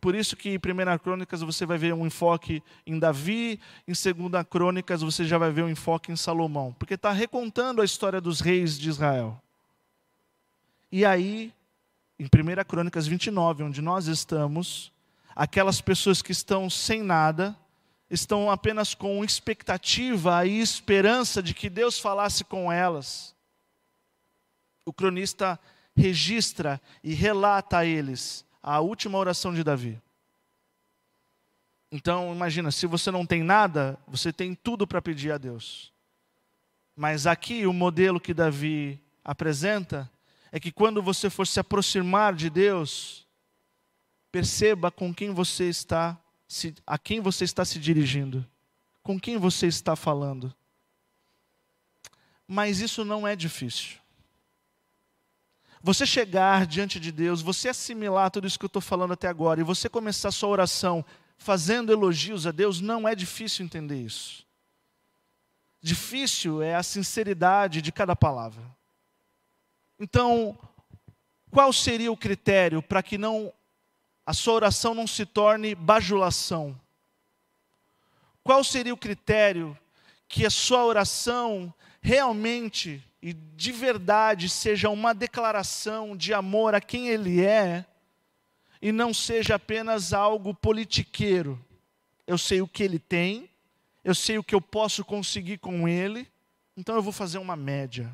Por 0.00 0.14
isso 0.14 0.36
que 0.36 0.50
em 0.50 0.56
1 0.56 0.98
Crônicas 0.98 1.40
você 1.40 1.64
vai 1.64 1.78
ver 1.78 1.94
um 1.94 2.06
enfoque 2.06 2.62
em 2.86 2.98
Davi, 2.98 3.58
em 3.88 3.92
2 3.92 4.46
Crônicas 4.50 5.00
você 5.00 5.24
já 5.24 5.38
vai 5.38 5.50
ver 5.50 5.62
um 5.62 5.70
enfoque 5.70 6.12
em 6.12 6.16
Salomão, 6.16 6.76
porque 6.78 6.92
está 6.92 7.10
recontando 7.10 7.80
a 7.80 7.84
história 7.86 8.20
dos 8.20 8.40
reis 8.40 8.78
de 8.78 8.90
Israel. 8.90 9.40
E 10.92 11.06
aí 11.06 11.54
em 12.18 12.24
1 12.24 12.28
Crônicas 12.66 13.06
29, 13.06 13.64
onde 13.64 13.82
nós 13.82 14.06
estamos, 14.06 14.92
aquelas 15.34 15.80
pessoas 15.80 16.22
que 16.22 16.32
estão 16.32 16.70
sem 16.70 17.02
nada, 17.02 17.56
estão 18.08 18.50
apenas 18.50 18.94
com 18.94 19.24
expectativa 19.24 20.46
e 20.46 20.60
esperança 20.60 21.42
de 21.42 21.54
que 21.54 21.68
Deus 21.68 21.98
falasse 21.98 22.44
com 22.44 22.70
elas. 22.70 23.34
O 24.86 24.92
cronista 24.92 25.58
registra 25.96 26.80
e 27.02 27.14
relata 27.14 27.78
a 27.78 27.86
eles 27.86 28.44
a 28.62 28.80
última 28.80 29.18
oração 29.18 29.52
de 29.52 29.64
Davi. 29.64 30.00
Então, 31.90 32.32
imagina, 32.34 32.70
se 32.70 32.86
você 32.86 33.10
não 33.10 33.24
tem 33.24 33.42
nada, 33.42 33.98
você 34.06 34.32
tem 34.32 34.54
tudo 34.54 34.86
para 34.86 35.02
pedir 35.02 35.32
a 35.32 35.38
Deus. 35.38 35.92
Mas 36.96 37.26
aqui 37.26 37.66
o 37.66 37.72
modelo 37.72 38.20
que 38.20 38.34
Davi 38.34 39.00
apresenta 39.24 40.10
é 40.54 40.60
que 40.60 40.70
quando 40.70 41.02
você 41.02 41.28
for 41.28 41.48
se 41.48 41.58
aproximar 41.58 42.32
de 42.32 42.48
Deus, 42.48 43.26
perceba 44.30 44.88
com 44.88 45.12
quem 45.12 45.32
você 45.32 45.68
está, 45.68 46.16
a 46.86 46.96
quem 46.96 47.20
você 47.20 47.42
está 47.42 47.64
se 47.64 47.76
dirigindo, 47.76 48.46
com 49.02 49.18
quem 49.18 49.36
você 49.36 49.66
está 49.66 49.96
falando. 49.96 50.54
mas 52.46 52.80
isso 52.80 53.04
não 53.04 53.26
é 53.26 53.34
difícil. 53.34 53.98
Você 55.82 56.06
chegar 56.06 56.68
diante 56.68 57.00
de 57.00 57.10
Deus, 57.10 57.42
você 57.42 57.70
assimilar 57.70 58.30
tudo 58.30 58.46
isso 58.46 58.56
que 58.56 58.64
eu 58.64 58.68
estou 58.68 58.80
falando 58.80 59.12
até 59.12 59.26
agora, 59.26 59.60
e 59.60 59.64
você 59.64 59.88
começar 59.88 60.30
sua 60.30 60.50
oração 60.50 61.04
fazendo 61.36 61.90
elogios 61.90 62.46
a 62.46 62.52
Deus, 62.52 62.80
não 62.80 63.08
é 63.08 63.14
difícil 63.16 63.64
entender 63.64 64.00
isso. 64.00 64.46
Difícil 65.82 66.62
é 66.62 66.76
a 66.76 66.82
sinceridade 66.84 67.82
de 67.82 67.90
cada 67.90 68.14
palavra. 68.14 68.62
Então, 69.98 70.58
qual 71.50 71.72
seria 71.72 72.10
o 72.10 72.16
critério 72.16 72.82
para 72.82 73.02
que 73.02 73.16
não 73.16 73.52
a 74.26 74.32
sua 74.32 74.54
oração 74.54 74.94
não 74.94 75.06
se 75.06 75.24
torne 75.24 75.74
bajulação? 75.74 76.78
Qual 78.42 78.62
seria 78.64 78.92
o 78.92 78.98
critério 78.98 79.76
que 80.28 80.44
a 80.44 80.50
sua 80.50 80.84
oração 80.84 81.72
realmente 82.00 83.02
e 83.24 83.32
de 83.32 83.72
verdade 83.72 84.50
seja 84.50 84.90
uma 84.90 85.14
declaração 85.14 86.14
de 86.14 86.34
amor 86.34 86.74
a 86.74 86.80
quem 86.82 87.08
Ele 87.08 87.42
é, 87.42 87.86
e 88.82 88.92
não 88.92 89.14
seja 89.14 89.54
apenas 89.54 90.12
algo 90.12 90.52
politiqueiro. 90.52 91.58
Eu 92.26 92.36
sei 92.36 92.60
o 92.60 92.68
que 92.68 92.82
Ele 92.82 92.98
tem, 92.98 93.48
eu 94.04 94.14
sei 94.14 94.36
o 94.36 94.44
que 94.44 94.54
eu 94.54 94.60
posso 94.60 95.02
conseguir 95.02 95.56
com 95.56 95.88
Ele, 95.88 96.28
então 96.76 96.94
eu 96.94 97.02
vou 97.02 97.14
fazer 97.14 97.38
uma 97.38 97.56
média. 97.56 98.12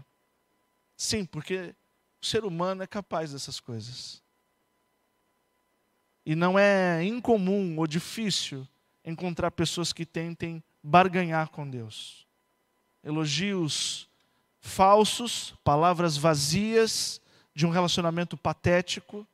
Sim, 1.01 1.25
porque 1.25 1.75
o 2.21 2.27
ser 2.27 2.45
humano 2.45 2.83
é 2.83 2.87
capaz 2.87 3.33
dessas 3.33 3.59
coisas. 3.59 4.23
E 6.27 6.35
não 6.35 6.59
é 6.59 7.03
incomum 7.03 7.79
ou 7.79 7.87
difícil 7.87 8.69
encontrar 9.03 9.51
pessoas 9.51 9.95
que 9.95 10.05
tentem 10.05 10.63
barganhar 10.83 11.49
com 11.49 11.67
Deus. 11.67 12.27
Elogios 13.03 14.11
falsos, 14.61 15.55
palavras 15.65 16.19
vazias 16.19 17.19
de 17.55 17.65
um 17.65 17.71
relacionamento 17.71 18.37
patético, 18.37 19.27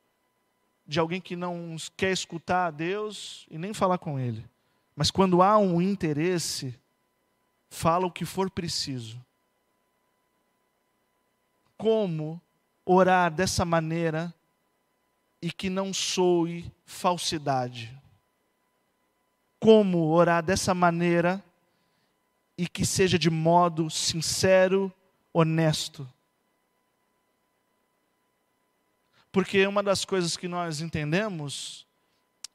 de 0.85 1.01
alguém 1.01 1.19
que 1.19 1.35
não 1.35 1.75
quer 1.97 2.13
escutar 2.13 2.67
a 2.67 2.71
Deus 2.71 3.45
e 3.51 3.57
nem 3.57 3.73
falar 3.73 3.97
com 3.97 4.17
Ele. 4.17 4.49
Mas 4.95 5.11
quando 5.11 5.41
há 5.41 5.57
um 5.57 5.81
interesse, 5.81 6.73
fala 7.69 8.05
o 8.07 8.11
que 8.11 8.23
for 8.23 8.49
preciso. 8.49 9.21
Como 11.77 12.41
orar 12.85 13.31
dessa 13.31 13.63
maneira 13.63 14.33
e 15.41 15.51
que 15.51 15.69
não 15.69 15.93
soe 15.93 16.71
falsidade? 16.85 17.95
Como 19.59 20.09
orar 20.09 20.43
dessa 20.43 20.73
maneira 20.73 21.43
e 22.57 22.67
que 22.67 22.85
seja 22.85 23.19
de 23.19 23.29
modo 23.29 23.89
sincero 23.89 24.91
honesto. 25.31 26.07
Porque 29.31 29.67
uma 29.67 29.83
das 29.83 30.03
coisas 30.03 30.35
que 30.35 30.47
nós 30.47 30.81
entendemos 30.81 31.85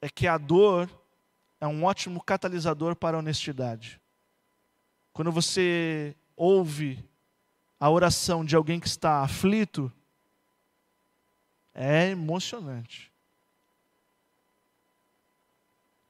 é 0.00 0.08
que 0.08 0.26
a 0.26 0.36
dor 0.36 0.90
é 1.60 1.66
um 1.66 1.84
ótimo 1.84 2.20
catalisador 2.20 2.96
para 2.96 3.16
a 3.16 3.20
honestidade. 3.20 4.00
Quando 5.12 5.30
você 5.30 6.16
ouve 6.34 6.98
a 7.82 7.90
oração 7.90 8.44
de 8.44 8.54
alguém 8.54 8.78
que 8.78 8.86
está 8.86 9.24
aflito, 9.24 9.92
é 11.74 12.10
emocionante. 12.10 13.10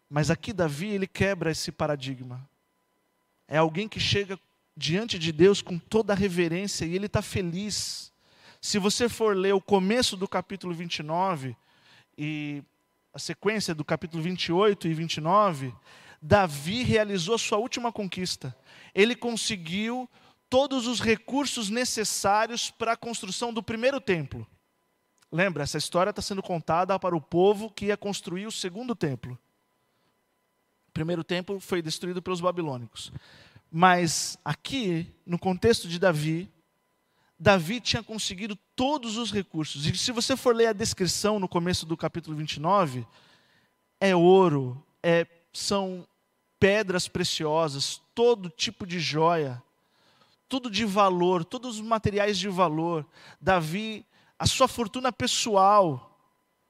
Mas 0.07 0.31
aqui 0.31 0.53
Davi, 0.53 0.89
ele 0.89 1.07
quebra 1.07 1.51
esse 1.51 1.73
paradigma. 1.73 2.47
É 3.49 3.57
alguém 3.57 3.89
que 3.89 3.99
chega 3.99 4.39
diante 4.77 5.19
de 5.19 5.33
Deus 5.33 5.63
com 5.63 5.79
toda 5.79 6.13
a 6.13 6.17
reverência 6.17 6.85
e 6.85 6.95
ele 6.95 7.07
está 7.07 7.23
feliz. 7.23 8.13
Se 8.61 8.79
você 8.79 9.09
for 9.09 9.35
ler 9.35 9.55
o 9.55 9.61
começo 9.61 10.15
do 10.15 10.29
capítulo 10.29 10.75
29 10.75 11.57
e 12.19 12.63
a 13.15 13.19
sequência 13.19 13.75
do 13.75 13.83
capítulo 13.83 14.23
28 14.23 14.89
e 14.89 14.93
29, 14.93 15.75
Davi 16.21 16.83
realizou 16.83 17.39
sua 17.39 17.57
última 17.57 17.91
conquista. 17.91 18.55
Ele 18.95 19.17
conseguiu 19.17 20.07
todos 20.53 20.87
os 20.87 21.01
recursos 21.01 21.71
necessários 21.71 22.71
para 22.71 22.93
a 22.93 22.97
construção 22.97 23.55
do 23.55 23.63
primeiro 23.63 23.99
templo. 23.99 24.47
Lembra, 25.33 25.63
essa 25.63 25.79
história 25.79 26.11
está 26.11 26.21
sendo 26.21 26.43
contada 26.43 26.99
para 26.99 27.17
o 27.17 27.23
povo 27.23 27.71
que 27.71 27.87
ia 27.87 27.97
construir 27.97 28.47
o 28.47 28.53
segundo 28.53 28.95
templo. 28.95 29.39
O 30.89 30.93
primeiro 30.93 31.25
templo 31.25 31.59
foi 31.59 31.81
destruído 31.81 32.21
pelos 32.21 32.43
babilônicos. 32.43 33.11
Mas 33.71 34.37
aqui, 34.45 35.11
no 35.25 35.39
contexto 35.39 35.89
de 35.89 35.99
Davi, 35.99 36.53
Davi 37.41 37.81
tinha 37.81 38.03
conseguido 38.03 38.55
todos 38.77 39.17
os 39.17 39.33
recursos. 39.33 39.87
E 39.87 39.97
se 39.97 40.13
você 40.13 40.37
for 40.37 40.55
ler 40.55 40.67
a 40.67 40.75
descrição 40.75 41.41
no 41.41 41.49
começo 41.49 41.87
do 41.87 41.97
capítulo 41.97 42.37
29, 42.37 43.07
é 43.99 44.15
ouro, 44.15 44.85
é, 45.03 45.27
são 45.51 46.07
pedras 46.61 47.09
preciosas, 47.09 48.03
todo 48.15 48.51
tipo 48.51 48.87
de 48.87 49.01
joia, 49.01 49.63
tudo 50.53 50.71
de 50.71 50.85
valor, 50.85 51.47
todos 51.47 51.77
os 51.77 51.81
materiais 51.81 52.39
de 52.39 52.47
valor. 52.47 53.07
Davi, 53.41 54.05
a 54.39 54.47
sua 54.47 54.69
fortuna 54.69 55.11
pessoal, 55.11 56.21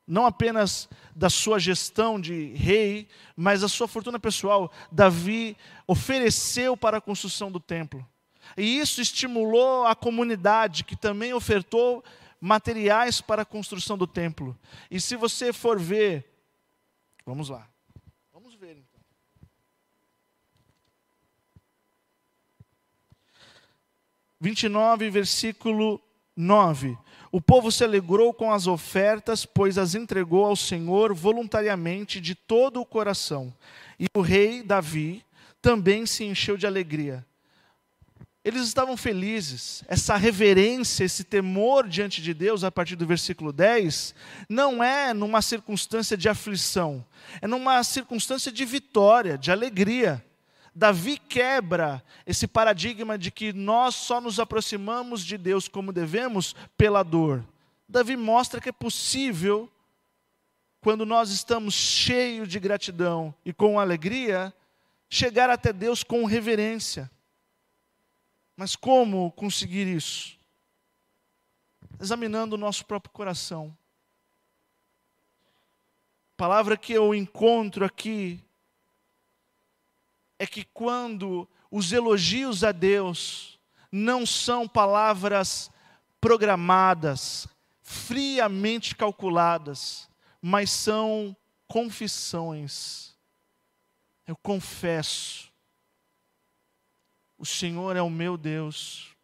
não 0.07 0.25
apenas 0.25 0.88
da 1.16 1.29
sua 1.29 1.59
gestão 1.59 2.21
de 2.21 2.55
rei, 2.55 3.09
mas 3.35 3.64
a 3.64 3.68
sua 3.68 3.88
fortuna 3.88 4.21
pessoal. 4.21 4.71
Davi 4.92 5.57
ofereceu 5.85 6.77
para 6.77 6.99
a 6.99 7.01
construção 7.01 7.51
do 7.51 7.59
templo. 7.59 8.09
E 8.57 8.79
isso 8.79 9.01
estimulou 9.01 9.85
a 9.85 9.97
comunidade, 9.97 10.85
que 10.85 10.95
também 10.95 11.35
ofertou 11.35 12.05
materiais 12.40 13.21
para 13.21 13.42
a 13.42 13.45
construção 13.45 13.99
do 13.99 14.07
templo. 14.07 14.57
E 14.92 15.01
se 15.01 15.16
você 15.16 15.53
for 15.53 15.77
ver, 15.77 16.25
vamos 17.27 17.49
lá. 17.49 17.71
29, 24.42 25.09
versículo 25.09 26.02
9. 26.37 26.98
O 27.31 27.40
povo 27.40 27.70
se 27.70 27.85
alegrou 27.85 28.35
com 28.35 28.50
as 28.50 28.66
ofertas, 28.66 29.46
pois 29.46 29.78
as 29.78 29.94
entregou 29.94 30.44
ao 30.44 30.57
Senhor 30.57 31.14
voluntariamente 31.14 32.20
de 32.20 32.35
todo 32.35 32.81
o 32.81 32.85
coração. 32.85 33.55
E 34.00 34.07
o 34.12 34.20
rei 34.20 34.61
Davi 34.61 35.24
também 35.62 36.07
se 36.07 36.24
encheu 36.24 36.57
de 36.57 36.66
alegria. 36.66 37.24
Eles 38.44 38.62
estavam 38.62 38.96
felizes. 38.96 39.85
Essa 39.87 40.16
reverência, 40.16 41.05
esse 41.05 41.22
temor 41.22 41.87
diante 41.87 42.20
de 42.20 42.35
Deus, 42.35 42.64
a 42.64 42.72
partir 42.72 42.96
do 42.96 43.07
versículo 43.07 43.52
10, 43.52 44.12
não 44.48 44.83
é 44.83 45.14
numa 45.14 45.40
circunstância 45.40 46.16
de 46.16 46.28
aflição, 46.28 47.07
é 47.40 47.46
numa 47.46 47.85
circunstância 47.85 48.50
de 48.50 48.64
vitória, 48.64 49.38
de 49.38 49.52
alegria. 49.52 50.20
Davi 50.74 51.18
quebra 51.18 52.02
esse 52.26 52.46
paradigma 52.46 53.18
de 53.18 53.30
que 53.30 53.52
nós 53.52 53.94
só 53.94 54.20
nos 54.20 54.40
aproximamos 54.40 55.22
de 55.24 55.37
Deus 55.37 55.68
como 55.68 55.92
devemos 55.92 56.54
pela 56.76 57.02
dor. 57.02 57.44
Davi 57.87 58.16
mostra 58.16 58.61
que 58.61 58.70
é 58.70 58.72
possível, 58.72 59.70
quando 60.80 61.04
nós 61.04 61.30
estamos 61.30 61.74
cheios 61.74 62.48
de 62.48 62.58
gratidão 62.58 63.35
e 63.44 63.52
com 63.52 63.78
alegria, 63.78 64.52
chegar 65.11 65.50
até 65.50 65.74
Deus 65.74 66.02
com 66.02 66.24
reverência. 66.24 67.11
Mas 68.56 68.74
como 68.74 69.30
conseguir 69.32 69.87
isso? 69.87 70.38
Examinando 72.00 72.56
o 72.56 72.58
nosso 72.58 72.87
próprio 72.87 73.12
coração. 73.12 73.76
A 76.32 76.37
palavra 76.38 76.78
que 76.78 76.94
eu 76.94 77.14
encontro 77.14 77.85
aqui 77.85 78.42
é 80.42 80.46
que 80.46 80.64
quando 80.64 81.48
os 81.70 81.92
elogios 81.92 82.64
a 82.64 82.72
Deus 82.72 83.61
não 83.92 84.26
são 84.26 84.66
palavras 84.66 85.70
programadas, 86.20 87.46
friamente 87.81 88.96
calculadas, 88.96 90.11
mas 90.40 90.68
são 90.68 91.37
confissões. 91.68 93.14
Eu 94.26 94.35
confesso, 94.35 95.52
o 97.38 97.46
Senhor 97.46 97.94
é 97.94 98.02
o 98.02 98.11
meu 98.11 98.37
Deus, 98.37 99.14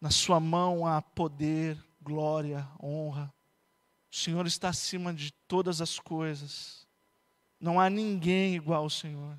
na 0.00 0.10
Sua 0.10 0.40
mão 0.40 0.86
há 0.86 1.02
poder, 1.02 1.76
glória, 2.00 2.66
honra. 2.82 3.30
O 4.10 4.16
Senhor 4.16 4.46
está 4.46 4.70
acima 4.70 5.12
de 5.12 5.30
todas 5.46 5.82
as 5.82 5.98
coisas. 5.98 6.88
Não 7.60 7.78
há 7.78 7.90
ninguém 7.90 8.54
igual 8.54 8.84
ao 8.84 8.88
Senhor. 8.88 9.38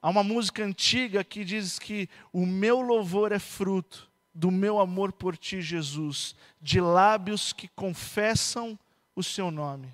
Há 0.00 0.10
uma 0.10 0.22
música 0.22 0.64
antiga 0.64 1.24
que 1.24 1.44
diz 1.44 1.78
que 1.78 2.08
o 2.32 2.46
meu 2.46 2.80
louvor 2.80 3.32
é 3.32 3.38
fruto 3.38 4.10
do 4.32 4.50
meu 4.50 4.78
amor 4.78 5.12
por 5.12 5.36
ti, 5.36 5.62
Jesus, 5.62 6.36
de 6.60 6.80
lábios 6.80 7.52
que 7.52 7.68
confessam 7.68 8.78
o 9.14 9.22
seu 9.22 9.50
nome. 9.50 9.92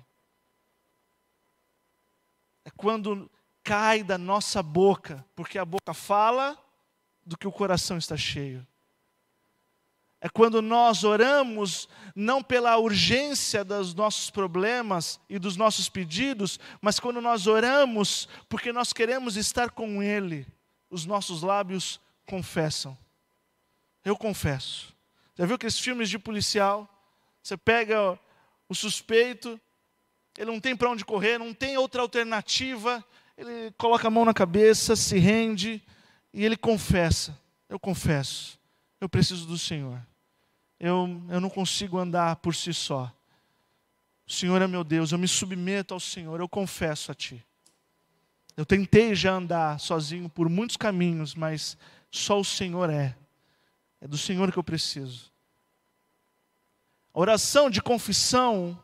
É 2.65 2.69
quando 2.69 3.31
cai 3.63 4.03
da 4.03 4.17
nossa 4.17 4.61
boca, 4.61 5.25
porque 5.35 5.57
a 5.57 5.63
boca 5.63 5.93
fala 5.93 6.57
do 7.25 7.37
que 7.37 7.47
o 7.47 7.51
coração 7.51 7.97
está 7.97 8.17
cheio. 8.17 8.67
É 10.25 10.29
quando 10.29 10.61
nós 10.61 11.03
oramos 11.03 11.89
não 12.15 12.41
pela 12.41 12.77
urgência 12.77 13.61
dos 13.61 13.93
nossos 13.93 14.29
problemas 14.29 15.19
e 15.27 15.37
dos 15.37 15.57
nossos 15.57 15.89
pedidos, 15.89 16.57
mas 16.81 16.97
quando 16.97 17.19
nós 17.19 17.45
oramos 17.45 18.29
porque 18.47 18.71
nós 18.71 18.93
queremos 18.93 19.35
estar 19.35 19.71
com 19.71 20.01
Ele. 20.01 20.47
Os 20.89 21.05
nossos 21.05 21.41
lábios 21.41 21.99
confessam. 22.25 22.97
Eu 24.05 24.15
confesso. 24.15 24.95
Já 25.35 25.45
viu 25.45 25.55
aqueles 25.55 25.77
filmes 25.77 26.09
de 26.09 26.17
policial? 26.17 26.87
Você 27.43 27.57
pega 27.57 28.17
o 28.69 28.73
suspeito, 28.73 29.59
ele 30.37 30.49
não 30.49 30.59
tem 30.61 30.73
para 30.73 30.89
onde 30.89 31.03
correr, 31.03 31.37
não 31.37 31.53
tem 31.53 31.77
outra 31.77 32.01
alternativa, 32.01 33.03
ele 33.37 33.73
coloca 33.77 34.07
a 34.07 34.11
mão 34.11 34.23
na 34.23 34.33
cabeça, 34.33 34.95
se 34.95 35.19
rende 35.19 35.83
e 36.33 36.45
ele 36.45 36.55
confessa: 36.55 37.37
Eu 37.67 37.77
confesso, 37.77 38.57
eu 39.01 39.09
preciso 39.09 39.45
do 39.45 39.57
Senhor. 39.57 40.01
Eu, 40.85 41.23
eu 41.29 41.39
não 41.39 41.49
consigo 41.49 41.97
andar 41.97 42.35
por 42.35 42.53
si 42.53 42.73
só. 42.73 43.09
O 44.27 44.31
Senhor 44.33 44.61
é 44.61 44.67
meu 44.67 44.83
Deus, 44.83 45.13
eu 45.13 45.17
me 45.17 45.29
submeto 45.29 45.93
ao 45.93 45.99
Senhor, 45.99 46.41
eu 46.41 46.49
confesso 46.49 47.09
a 47.09 47.15
Ti. 47.15 47.41
Eu 48.57 48.65
tentei 48.65 49.15
já 49.15 49.31
andar 49.31 49.79
sozinho 49.79 50.27
por 50.27 50.49
muitos 50.49 50.75
caminhos, 50.75 51.35
mas 51.35 51.77
só 52.11 52.37
o 52.37 52.43
Senhor 52.43 52.89
é. 52.89 53.15
É 54.01 54.09
do 54.09 54.17
Senhor 54.17 54.51
que 54.51 54.59
eu 54.59 54.63
preciso. 54.63 55.31
A 57.13 57.19
oração 57.21 57.69
de 57.69 57.81
confissão 57.81 58.77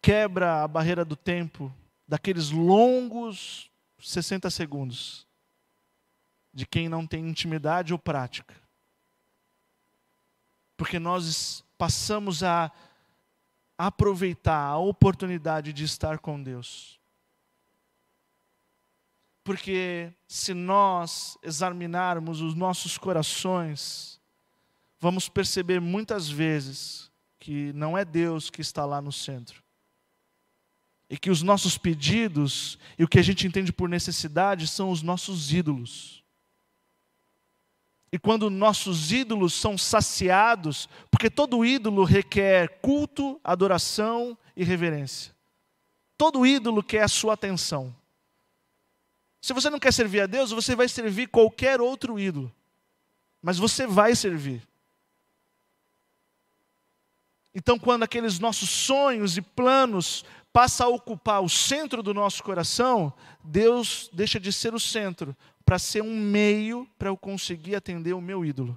quebra 0.00 0.62
a 0.62 0.68
barreira 0.68 1.04
do 1.04 1.16
tempo, 1.16 1.70
daqueles 2.08 2.48
longos 2.50 3.70
60 3.98 4.48
segundos, 4.48 5.26
de 6.50 6.64
quem 6.64 6.88
não 6.88 7.06
tem 7.06 7.28
intimidade 7.28 7.92
ou 7.92 7.98
prática. 7.98 8.59
Porque 10.80 10.98
nós 10.98 11.62
passamos 11.76 12.42
a 12.42 12.72
aproveitar 13.76 14.64
a 14.64 14.78
oportunidade 14.78 15.74
de 15.74 15.84
estar 15.84 16.18
com 16.18 16.42
Deus. 16.42 16.98
Porque 19.44 20.10
se 20.26 20.54
nós 20.54 21.36
examinarmos 21.42 22.40
os 22.40 22.54
nossos 22.54 22.96
corações, 22.96 24.18
vamos 24.98 25.28
perceber 25.28 25.82
muitas 25.82 26.30
vezes 26.30 27.12
que 27.38 27.74
não 27.74 27.96
é 27.98 28.02
Deus 28.02 28.48
que 28.48 28.62
está 28.62 28.86
lá 28.86 29.02
no 29.02 29.12
centro. 29.12 29.62
E 31.10 31.18
que 31.18 31.28
os 31.28 31.42
nossos 31.42 31.76
pedidos 31.76 32.78
e 32.98 33.04
o 33.04 33.08
que 33.08 33.18
a 33.18 33.22
gente 33.22 33.46
entende 33.46 33.70
por 33.70 33.86
necessidade 33.86 34.66
são 34.66 34.90
os 34.90 35.02
nossos 35.02 35.52
ídolos. 35.52 36.24
E 38.12 38.18
quando 38.18 38.50
nossos 38.50 39.12
ídolos 39.12 39.54
são 39.54 39.78
saciados, 39.78 40.88
porque 41.10 41.30
todo 41.30 41.64
ídolo 41.64 42.02
requer 42.02 42.80
culto, 42.80 43.40
adoração 43.44 44.36
e 44.56 44.64
reverência. 44.64 45.34
Todo 46.18 46.44
ídolo 46.44 46.82
quer 46.82 47.02
a 47.02 47.08
sua 47.08 47.34
atenção. 47.34 47.94
Se 49.40 49.52
você 49.52 49.70
não 49.70 49.78
quer 49.78 49.92
servir 49.92 50.20
a 50.20 50.26
Deus, 50.26 50.50
você 50.50 50.74
vai 50.74 50.88
servir 50.88 51.28
qualquer 51.28 51.80
outro 51.80 52.18
ídolo. 52.18 52.52
Mas 53.40 53.58
você 53.58 53.86
vai 53.86 54.14
servir. 54.14 54.68
Então, 57.54 57.78
quando 57.78 58.02
aqueles 58.02 58.38
nossos 58.38 58.68
sonhos 58.68 59.36
e 59.36 59.42
planos 59.42 60.24
passam 60.52 60.88
a 60.88 60.90
ocupar 60.90 61.42
o 61.42 61.48
centro 61.48 62.02
do 62.02 62.12
nosso 62.12 62.42
coração, 62.42 63.12
Deus 63.42 64.10
deixa 64.12 64.38
de 64.38 64.52
ser 64.52 64.74
o 64.74 64.80
centro 64.80 65.34
para 65.70 65.78
ser 65.78 66.02
um 66.02 66.18
meio 66.18 66.84
para 66.98 67.10
eu 67.10 67.16
conseguir 67.16 67.76
atender 67.76 68.12
o 68.12 68.20
meu 68.20 68.44
ídolo. 68.44 68.76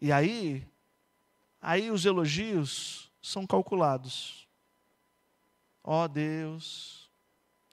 E 0.00 0.10
aí, 0.10 0.66
aí 1.60 1.88
os 1.88 2.04
elogios 2.04 3.12
são 3.22 3.46
calculados. 3.46 4.48
Ó 5.84 6.02
oh 6.02 6.08
Deus, 6.08 7.08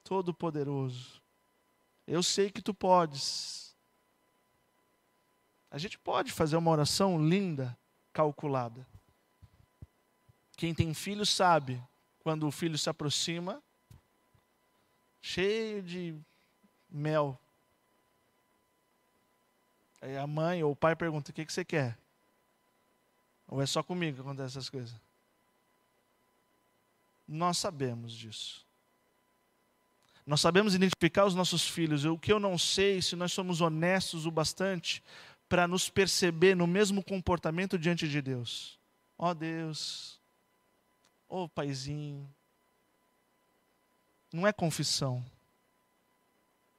Todo-Poderoso. 0.04 1.20
Eu 2.06 2.22
sei 2.22 2.48
que 2.48 2.62
tu 2.62 2.72
podes. 2.72 3.76
A 5.72 5.78
gente 5.78 5.98
pode 5.98 6.30
fazer 6.30 6.56
uma 6.56 6.70
oração 6.70 7.20
linda, 7.20 7.76
calculada. 8.12 8.86
Quem 10.56 10.72
tem 10.72 10.94
filho 10.94 11.26
sabe, 11.26 11.82
quando 12.20 12.46
o 12.46 12.52
filho 12.52 12.78
se 12.78 12.88
aproxima, 12.88 13.60
cheio 15.20 15.82
de 15.82 16.16
mel. 16.90 17.38
Aí 20.00 20.16
a 20.16 20.26
mãe 20.26 20.62
ou 20.62 20.72
o 20.72 20.76
pai 20.76 20.94
pergunta: 20.94 21.30
o 21.30 21.34
que, 21.34 21.44
que 21.44 21.52
você 21.52 21.64
quer? 21.64 21.98
Ou 23.46 23.62
é 23.62 23.66
só 23.66 23.82
comigo 23.82 24.16
que 24.16 24.20
acontece 24.20 24.58
essas 24.58 24.68
coisas? 24.68 24.94
Nós 27.26 27.58
sabemos 27.58 28.12
disso. 28.12 28.66
Nós 30.26 30.40
sabemos 30.40 30.74
identificar 30.74 31.24
os 31.24 31.34
nossos 31.34 31.66
filhos. 31.66 32.04
O 32.04 32.18
que 32.18 32.32
eu 32.32 32.38
não 32.38 32.58
sei 32.58 33.00
se 33.00 33.16
nós 33.16 33.32
somos 33.32 33.60
honestos 33.60 34.26
o 34.26 34.30
bastante 34.30 35.02
para 35.48 35.66
nos 35.66 35.88
perceber 35.88 36.54
no 36.54 36.66
mesmo 36.66 37.02
comportamento 37.02 37.78
diante 37.78 38.06
de 38.06 38.20
Deus. 38.20 38.78
Ó 39.16 39.30
oh, 39.30 39.34
Deus, 39.34 40.20
ó 41.28 41.44
oh, 41.44 41.48
paizinho. 41.48 42.28
Não 44.30 44.46
é 44.46 44.52
confissão, 44.52 45.24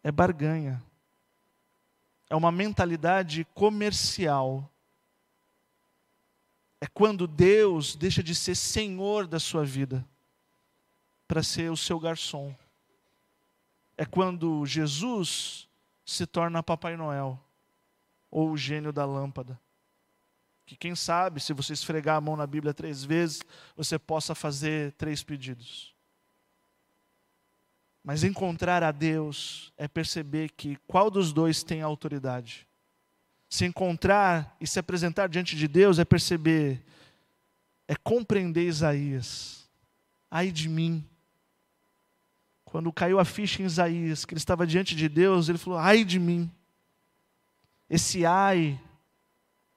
é 0.04 0.12
barganha. 0.12 0.82
É 2.30 2.36
uma 2.36 2.52
mentalidade 2.52 3.46
comercial. 3.54 4.70
É 6.82 6.88
quando 6.88 7.28
Deus 7.28 7.96
deixa 7.96 8.22
de 8.24 8.34
ser 8.34 8.56
senhor 8.56 9.28
da 9.28 9.40
sua 9.40 9.66
vida 9.66 10.06
para 11.28 11.44
ser 11.44 11.72
o 11.72 11.78
seu 11.78 12.00
garçom 12.00 12.56
é 14.00 14.06
quando 14.06 14.66
Jesus 14.66 15.68
se 16.06 16.26
torna 16.26 16.64
Papai 16.64 16.96
Noel 16.96 17.38
ou 18.32 18.50
o 18.50 18.56
gênio 18.56 18.94
da 18.94 19.04
lâmpada. 19.04 19.60
Que 20.66 20.78
quem 20.78 20.96
sabe, 20.96 21.42
se 21.42 21.52
você 21.52 21.74
esfregar 21.74 22.16
a 22.16 22.22
mão 22.22 22.38
na 22.38 22.48
Bíblia 22.48 22.74
três 22.74 23.04
vezes, 23.04 23.42
você 23.76 24.00
possa 24.00 24.34
fazer 24.34 24.94
três 24.94 25.22
pedidos. 25.22 25.94
Mas 28.04 28.24
encontrar 28.24 28.84
a 28.84 28.92
Deus 28.92 29.74
é 29.78 29.88
perceber 29.88 30.50
que 30.50 30.78
qual 30.88 31.12
dos 31.12 31.34
dois 31.34 31.64
tem 31.64 31.82
autoridade. 31.82 32.68
Se 33.50 33.66
encontrar 33.66 34.56
e 34.60 34.68
se 34.68 34.80
apresentar 34.80 35.28
diante 35.28 35.56
de 35.56 35.68
Deus 35.68 36.00
é 36.00 36.06
perceber, 36.06 36.84
é 37.88 37.96
compreender 37.96 38.68
Isaías. 38.68 39.68
Ai 40.32 40.52
de 40.52 40.70
mim, 40.70 41.04
quando 42.70 42.94
caiu 42.94 43.20
a 43.20 43.26
ficha 43.26 43.64
em 43.64 43.66
Isaías, 43.66 44.26
que 44.26 44.34
ele 44.34 44.40
estava 44.40 44.66
diante 44.66 44.96
de 44.96 45.10
Deus, 45.10 45.50
ele 45.50 45.58
falou: 45.58 45.80
ai 45.80 46.04
de 46.06 46.20
mim. 46.20 46.50
Esse 47.90 48.26
ai, 48.26 48.80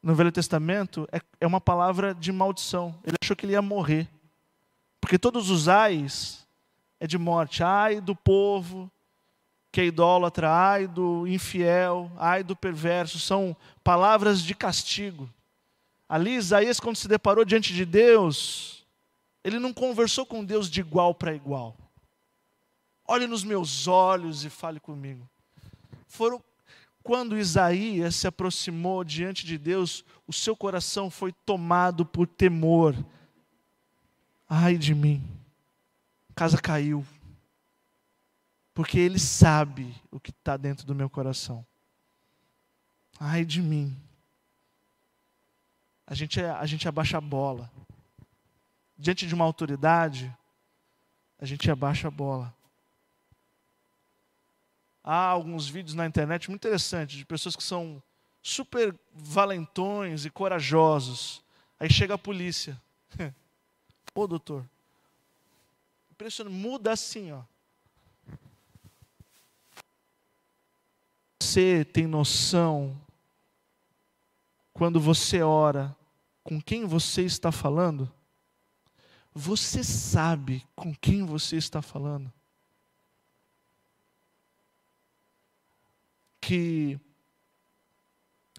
no 0.03 0.15
Velho 0.15 0.31
Testamento, 0.31 1.09
é, 1.11 1.19
é 1.41 1.47
uma 1.47 1.61
palavra 1.61 2.15
de 2.15 2.31
maldição. 2.31 2.95
Ele 3.03 3.17
achou 3.23 3.35
que 3.35 3.47
ele 3.47 3.55
ia 3.55 3.63
morrer. 3.63 4.07
Porque 5.01 5.19
todos 5.19 5.49
os 5.49 5.69
ais 5.69 6.47
é 7.03 7.07
de 7.09 7.19
morte. 7.19 7.65
Ai 7.65 8.01
do 8.01 8.15
povo 8.15 8.89
que 9.73 9.81
é 9.81 9.87
idólatra, 9.87 10.49
ai 10.49 10.87
do 10.87 11.27
infiel, 11.27 12.13
ai 12.17 12.45
do 12.45 12.55
perverso. 12.55 13.19
São 13.19 13.57
palavras 13.83 14.41
de 14.41 14.55
castigo. 14.55 15.29
Ali, 16.09 16.37
Isaías, 16.37 16.79
quando 16.79 16.95
se 16.95 17.09
deparou 17.09 17.45
diante 17.45 17.73
de 17.73 17.85
Deus, 17.85 18.87
ele 19.43 19.59
não 19.59 19.73
conversou 19.73 20.25
com 20.25 20.45
Deus 20.45 20.71
de 20.71 20.79
igual 20.79 21.13
para 21.13 21.35
igual. 21.35 21.77
Olhe 23.05 23.27
nos 23.27 23.43
meus 23.43 23.89
olhos 23.89 24.45
e 24.45 24.51
fale 24.51 24.79
comigo. 24.79 25.29
Foram 26.07 26.41
quando 27.03 27.37
Isaías 27.37 28.15
se 28.15 28.29
aproximou 28.29 29.03
diante 29.03 29.45
de 29.45 29.59
Deus, 29.59 30.05
o 30.25 30.33
seu 30.33 30.55
coração 30.55 31.11
foi 31.11 31.33
tomado 31.45 32.07
por 32.07 32.29
temor. 32.29 32.95
Ai 34.49 34.79
de 34.79 34.95
mim, 34.95 35.21
casa 36.43 36.61
caiu, 36.61 37.07
porque 38.75 38.99
Ele 38.99 39.21
sabe 39.21 39.95
o 40.11 40.19
que 40.19 40.31
está 40.31 40.57
dentro 40.57 40.85
do 40.85 40.93
meu 40.93 41.09
coração. 41.09 41.65
Ai 43.21 43.45
de 43.45 43.63
mim. 43.63 43.97
A 46.05 46.15
gente, 46.15 46.41
a 46.41 46.67
gente 46.67 46.89
abaixa 46.89 47.17
a 47.17 47.21
bola. 47.21 47.71
Diante 48.99 49.25
de 49.25 49.33
uma 49.37 49.45
autoridade, 49.45 50.37
a 51.39 51.47
gente 51.47 51.71
abaixa 51.71 52.09
a 52.09 52.11
bola. 52.11 52.53
Há 55.05 55.27
alguns 55.27 55.69
vídeos 55.69 55.95
na 55.95 56.07
internet 56.07 56.51
muito 56.51 56.67
interessantes 56.67 57.19
de 57.19 57.25
pessoas 57.25 57.55
que 57.55 57.63
são 57.63 58.03
super 58.43 58.99
valentões 59.15 60.25
e 60.25 60.31
corajosos. 60.31 61.41
Aí 61.79 61.89
chega 61.89 62.15
a 62.15 62.19
polícia. 62.19 62.83
Ô 64.13 64.27
doutor, 64.27 64.69
impressionante, 66.23 66.55
muda 66.55 66.93
assim, 66.93 67.33
ó. 67.33 67.43
você 71.53 71.85
tem 71.85 72.07
noção, 72.07 72.99
quando 74.73 74.99
você 74.99 75.43
ora, 75.43 75.95
com 76.43 76.59
quem 76.59 76.87
você 76.87 77.23
está 77.27 77.53
falando? 77.53 78.11
Você 79.35 79.85
sabe 79.85 80.67
com 80.75 80.95
quem 80.95 81.27
você 81.27 81.57
está 81.57 81.83
falando? 81.83 82.33
Que 86.41 86.99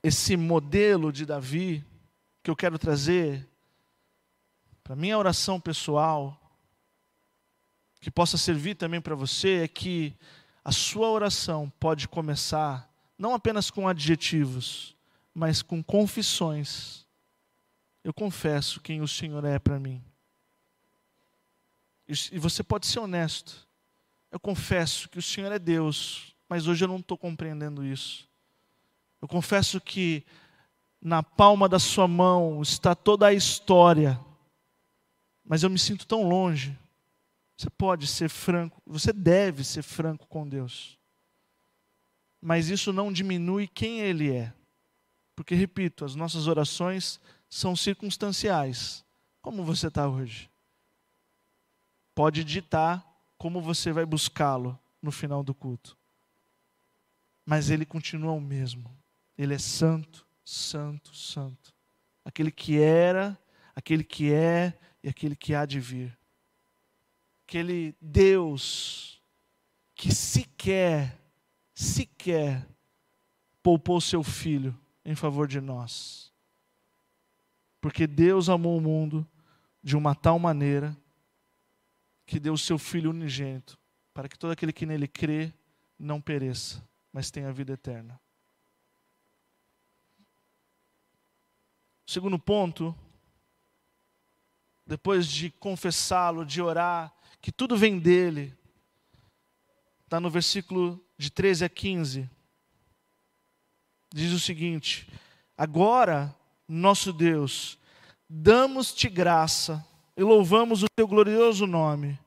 esse 0.04 0.38
modelo 0.38 1.12
de 1.12 1.26
Davi 1.26 1.84
que 2.44 2.52
eu 2.52 2.56
quero 2.56 2.78
trazer 2.78 3.50
para 4.84 4.96
minha 4.96 5.18
oração 5.18 5.60
pessoal, 5.60 6.43
que 8.04 8.12
possa 8.12 8.38
servir 8.38 8.76
também 8.76 9.00
para 9.00 9.16
você, 9.16 9.62
é 9.64 9.68
que 9.68 10.14
a 10.62 10.74
sua 10.74 11.10
oração 11.10 11.72
pode 11.80 12.06
começar 12.06 12.92
não 13.18 13.34
apenas 13.34 13.72
com 13.72 13.88
adjetivos, 13.88 14.94
mas 15.34 15.62
com 15.62 15.82
confissões. 15.82 17.06
Eu 18.04 18.14
confesso 18.14 18.82
quem 18.82 19.00
o 19.00 19.08
Senhor 19.08 19.46
é 19.46 19.58
para 19.58 19.80
mim. 19.80 20.04
E 22.30 22.38
você 22.38 22.62
pode 22.62 22.88
ser 22.88 23.00
honesto. 23.00 23.66
Eu 24.30 24.40
confesso 24.40 25.08
que 25.08 25.18
o 25.18 25.22
Senhor 25.22 25.54
é 25.54 25.58
Deus, 25.58 26.36
mas 26.50 26.68
hoje 26.68 26.84
eu 26.84 26.90
não 26.90 26.98
estou 26.98 27.18
compreendendo 27.18 27.86
isso. 27.86 28.28
Eu 29.22 29.30
confesso 29.30 29.80
que 29.80 30.26
na 31.02 31.24
palma 31.24 31.70
da 31.70 31.80
Sua 31.80 32.10
mão 32.10 32.62
está 32.62 32.94
toda 32.94 33.28
a 33.28 33.34
história, 33.34 34.20
mas 35.46 35.64
eu 35.64 35.70
me 35.70 35.80
sinto 35.80 36.06
tão 36.06 36.28
longe. 36.28 36.78
Você 37.58 37.70
pode 37.70 38.08
ser 38.08 38.30
franco, 38.30 38.82
você 38.86 39.14
deve 39.14 39.64
ser 39.64 39.84
franco 39.84 40.28
com 40.28 40.48
Deus. 40.48 40.98
Mas 42.42 42.70
isso 42.70 42.92
não 42.92 43.14
diminui 43.14 43.68
quem 43.68 44.00
Ele 44.00 44.32
é. 44.32 44.54
Porque, 45.36 45.56
repito, 45.56 46.04
as 46.04 46.16
nossas 46.16 46.48
orações 46.48 47.20
são 47.50 47.76
circunstanciais. 47.76 49.04
Como 49.42 49.64
você 49.64 49.88
está 49.88 50.08
hoje? 50.08 50.50
pode 52.14 52.44
ditar 52.44 53.06
como 53.38 53.62
você 53.62 53.92
vai 53.92 54.06
buscá-lo 54.06 54.80
no 55.02 55.12
final 55.12 55.44
do 55.44 55.54
culto. 55.54 55.98
Mas 57.46 57.70
ele 57.70 57.86
continua 57.86 58.32
o 58.32 58.42
mesmo. 58.42 58.96
Ele 59.38 59.54
é 59.54 59.58
santo, 59.58 60.26
santo, 60.46 61.14
santo. 61.14 61.74
Aquele 62.24 62.52
que 62.52 62.80
era, 62.80 63.38
aquele 63.76 64.04
que 64.04 64.32
é 64.32 64.78
e 65.04 65.10
aquele 65.10 65.36
que 65.36 65.54
há 65.54 65.66
de 65.66 65.80
vir. 65.80 66.18
Aquele 67.54 67.96
Deus 68.02 69.22
que 69.94 70.12
sequer, 70.12 71.22
sequer 71.72 72.68
poupou 73.62 74.02
seu 74.02 74.24
filho 74.24 74.76
em 75.06 75.14
favor 75.14 75.48
de 75.48 75.62
nós. 75.62 76.34
Porque 77.80 78.08
Deus 78.08 78.50
amou 78.50 78.76
o 78.76 78.82
mundo 78.82 79.24
de 79.84 79.96
uma 79.96 80.16
tal 80.16 80.40
maneira 80.40 80.98
que 82.26 82.40
deu 82.40 82.54
o 82.54 82.58
seu 82.58 82.80
Filho 82.80 83.12
unigênito, 83.12 83.78
para 84.16 84.28
que 84.28 84.40
todo 84.40 84.50
aquele 84.50 84.74
que 84.74 84.88
nele 84.88 85.08
crê 85.08 85.54
não 86.00 86.20
pereça, 86.20 86.84
mas 87.12 87.30
tenha 87.30 87.54
vida 87.54 87.74
eterna. 87.74 88.20
Segundo 92.08 92.40
ponto, 92.40 92.96
depois 94.88 95.28
de 95.28 95.52
confessá-lo, 95.52 96.44
de 96.44 96.60
orar, 96.60 97.14
que 97.44 97.52
tudo 97.52 97.76
vem 97.76 98.00
dele, 98.00 98.54
está 100.06 100.18
no 100.18 100.30
versículo 100.30 100.98
de 101.18 101.30
13 101.30 101.66
a 101.66 101.70
15. 101.70 102.30
Diz 104.14 104.32
o 104.32 104.40
seguinte: 104.40 105.10
Agora, 105.58 106.34
nosso 106.66 107.12
Deus, 107.12 107.78
damos-te 108.30 109.10
graça 109.10 109.86
e 110.16 110.24
louvamos 110.24 110.84
o 110.84 110.88
teu 110.96 111.06
glorioso 111.06 111.68
nome. 111.68 112.18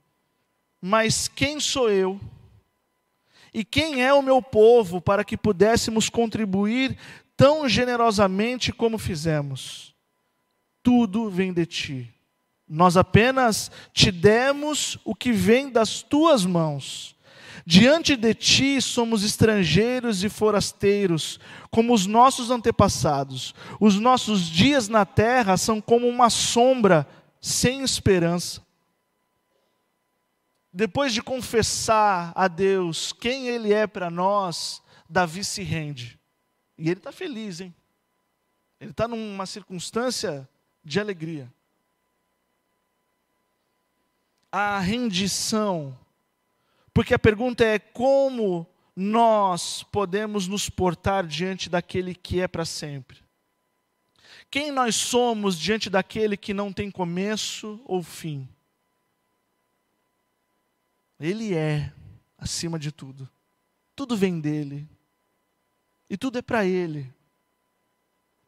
Mas 0.83 1.29
quem 1.29 1.59
sou 1.59 1.91
eu? 1.91 2.21
E 3.55 3.65
quem 3.65 4.05
é 4.05 4.13
o 4.13 4.21
meu 4.21 4.43
povo 4.43 5.01
para 5.01 5.25
que 5.25 5.35
pudéssemos 5.35 6.11
contribuir 6.11 6.99
tão 7.35 7.67
generosamente 7.67 8.71
como 8.71 8.99
fizemos? 8.99 9.95
Tudo 10.83 11.31
vem 11.31 11.55
de 11.55 11.65
ti. 11.65 12.16
Nós 12.69 12.97
apenas 12.97 13.71
te 13.93 14.11
demos 14.11 14.99
o 15.05 15.15
que 15.15 15.33
vem 15.33 15.71
das 15.71 16.03
tuas 16.03 16.45
mãos. 16.45 17.15
Diante 17.65 18.17
de 18.17 18.33
ti 18.33 18.81
somos 18.81 19.25
estrangeiros 19.25 20.23
e 20.23 20.29
forasteiros, 20.29 21.41
como 21.71 21.93
os 21.93 22.07
nossos 22.07 22.51
antepassados. 22.51 23.55
Os 23.81 23.99
nossos 23.99 24.49
dias 24.49 24.89
na 24.89 25.05
terra 25.05 25.57
são 25.57 25.81
como 25.81 26.09
uma 26.09 26.31
sombra 26.31 27.07
sem 27.41 27.83
esperança. 27.83 28.65
Depois 30.73 31.13
de 31.13 31.23
confessar 31.23 32.33
a 32.35 32.49
Deus 32.49 33.13
quem 33.13 33.49
Ele 33.49 33.73
é 33.73 33.87
para 33.87 34.11
nós, 34.11 34.83
Davi 35.09 35.43
se 35.43 35.63
rende. 35.63 36.19
E 36.79 36.91
ele 36.91 36.99
está 36.99 37.11
feliz, 37.11 37.61
hein? 37.61 37.75
Ele 38.79 38.91
está 38.91 39.09
numa 39.09 39.47
circunstância 39.47 40.49
de 40.85 41.01
alegria. 41.01 41.53
A 44.51 44.79
rendição, 44.79 45.99
porque 46.95 47.13
a 47.13 47.19
pergunta 47.19 47.65
é 47.65 47.79
como 47.79 48.67
nós 48.95 49.83
podemos 49.83 50.47
nos 50.49 50.71
portar 50.71 51.27
diante 51.27 51.69
daquele 51.69 52.15
que 52.15 52.41
é 52.41 52.49
para 52.49 52.65
sempre. 52.65 53.23
Quem 54.51 54.71
nós 54.71 54.97
somos 54.97 55.59
diante 55.59 55.91
daquele 55.91 56.37
que 56.37 56.55
não 56.55 56.73
tem 56.73 56.91
começo 56.91 57.81
ou 57.85 58.03
fim? 58.03 58.49
Ele 61.19 61.55
é 61.55 61.93
acima 62.39 62.79
de 62.79 62.93
tudo. 62.93 63.29
Tudo 63.95 64.17
vem 64.17 64.41
dele. 64.41 64.89
E 66.09 66.17
tudo 66.17 66.39
é 66.39 66.43
para 66.43 66.65
ele. 66.65 67.13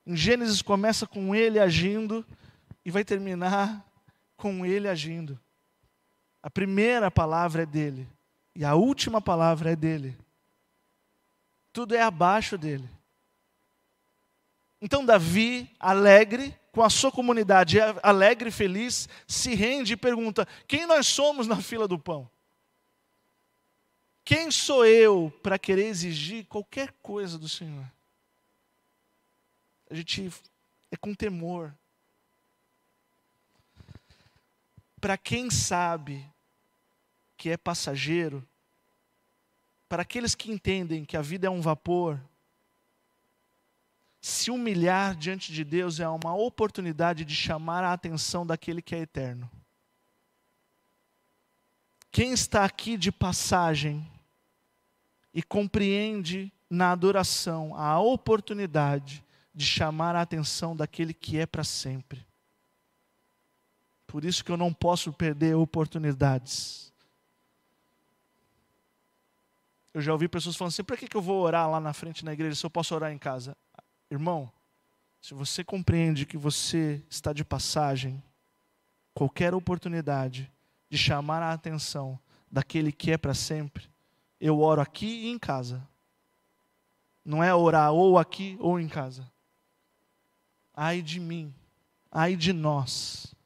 Em 0.06 0.16
Gênesis 0.16 0.62
começa 0.62 1.06
com 1.06 1.34
ele 1.34 1.58
agindo 1.58 2.24
e 2.84 2.90
vai 2.90 3.04
terminar 3.04 3.84
com 4.36 4.64
ele 4.64 4.88
agindo. 4.88 5.38
A 6.42 6.50
primeira 6.50 7.10
palavra 7.10 7.62
é 7.62 7.66
dele 7.66 8.08
e 8.54 8.64
a 8.64 8.74
última 8.74 9.20
palavra 9.20 9.72
é 9.72 9.76
dele. 9.76 10.16
Tudo 11.72 11.94
é 11.94 12.02
abaixo 12.02 12.58
dele. 12.58 12.88
Então 14.80 15.04
Davi, 15.04 15.70
alegre, 15.78 16.58
com 16.72 16.82
a 16.82 16.90
sua 16.90 17.10
comunidade 17.10 17.78
alegre 18.02 18.48
e 18.48 18.52
feliz, 18.52 19.08
se 19.26 19.54
rende 19.54 19.92
e 19.92 19.96
pergunta: 19.96 20.46
quem 20.66 20.86
nós 20.86 21.06
somos 21.06 21.46
na 21.46 21.60
fila 21.60 21.86
do 21.86 21.98
pão? 21.98 22.30
Quem 24.24 24.50
sou 24.50 24.84
eu 24.84 25.32
para 25.42 25.58
querer 25.58 25.86
exigir 25.86 26.46
qualquer 26.46 26.92
coisa 27.00 27.38
do 27.38 27.48
Senhor? 27.48 27.90
A 29.88 29.94
gente 29.94 30.30
é 30.90 30.96
com 30.96 31.14
temor. 31.14 31.77
Para 35.00 35.16
quem 35.16 35.50
sabe 35.50 36.28
que 37.36 37.50
é 37.50 37.56
passageiro, 37.56 38.46
para 39.88 40.02
aqueles 40.02 40.34
que 40.34 40.50
entendem 40.50 41.04
que 41.04 41.16
a 41.16 41.22
vida 41.22 41.46
é 41.46 41.50
um 41.50 41.60
vapor, 41.60 42.20
se 44.20 44.50
humilhar 44.50 45.16
diante 45.16 45.52
de 45.52 45.64
Deus 45.64 46.00
é 46.00 46.08
uma 46.08 46.34
oportunidade 46.34 47.24
de 47.24 47.34
chamar 47.34 47.84
a 47.84 47.92
atenção 47.92 48.46
daquele 48.46 48.82
que 48.82 48.94
é 48.94 48.98
eterno. 48.98 49.50
Quem 52.10 52.32
está 52.32 52.64
aqui 52.64 52.96
de 52.96 53.12
passagem 53.12 54.10
e 55.32 55.42
compreende 55.42 56.52
na 56.68 56.90
adoração 56.90 57.74
a 57.76 58.00
oportunidade 58.00 59.24
de 59.54 59.64
chamar 59.64 60.16
a 60.16 60.22
atenção 60.22 60.74
daquele 60.74 61.14
que 61.14 61.38
é 61.38 61.46
para 61.46 61.64
sempre. 61.64 62.27
Por 64.08 64.24
isso 64.24 64.42
que 64.42 64.50
eu 64.50 64.56
não 64.56 64.72
posso 64.72 65.12
perder 65.12 65.54
oportunidades. 65.54 66.90
Eu 69.92 70.00
já 70.00 70.12
ouvi 70.12 70.26
pessoas 70.26 70.56
falando 70.56 70.72
assim: 70.72 70.82
para 70.82 70.96
que 70.96 71.14
eu 71.14 71.20
vou 71.20 71.42
orar 71.42 71.70
lá 71.70 71.78
na 71.78 71.92
frente 71.92 72.24
na 72.24 72.32
igreja 72.32 72.56
se 72.56 72.64
eu 72.64 72.70
posso 72.70 72.94
orar 72.94 73.12
em 73.12 73.18
casa? 73.18 73.54
Irmão, 74.10 74.50
se 75.20 75.34
você 75.34 75.62
compreende 75.62 76.24
que 76.24 76.38
você 76.38 77.02
está 77.10 77.34
de 77.34 77.44
passagem, 77.44 78.22
qualquer 79.12 79.52
oportunidade 79.52 80.50
de 80.88 80.96
chamar 80.96 81.42
a 81.42 81.52
atenção 81.52 82.18
daquele 82.50 82.90
que 82.90 83.12
é 83.12 83.18
para 83.18 83.34
sempre, 83.34 83.90
eu 84.40 84.58
oro 84.60 84.80
aqui 84.80 85.26
e 85.26 85.28
em 85.28 85.38
casa. 85.38 85.86
Não 87.22 87.44
é 87.44 87.54
orar 87.54 87.92
ou 87.92 88.18
aqui 88.18 88.56
ou 88.58 88.80
em 88.80 88.88
casa. 88.88 89.30
Ai 90.72 91.02
de 91.02 91.20
mim, 91.20 91.54
ai 92.10 92.34
de 92.36 92.54
nós. 92.54 93.36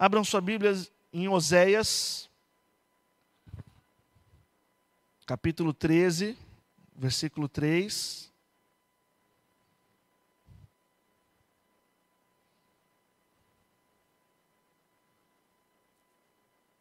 Abram 0.00 0.22
sua 0.22 0.40
Bíblia 0.40 0.72
em 1.12 1.26
Oséias, 1.26 2.30
capítulo 5.26 5.74
13, 5.74 6.38
versículo 6.94 7.48
3. 7.48 8.32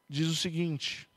Diz 0.07 0.27
o 0.27 0.35
seguinte: 0.35 1.09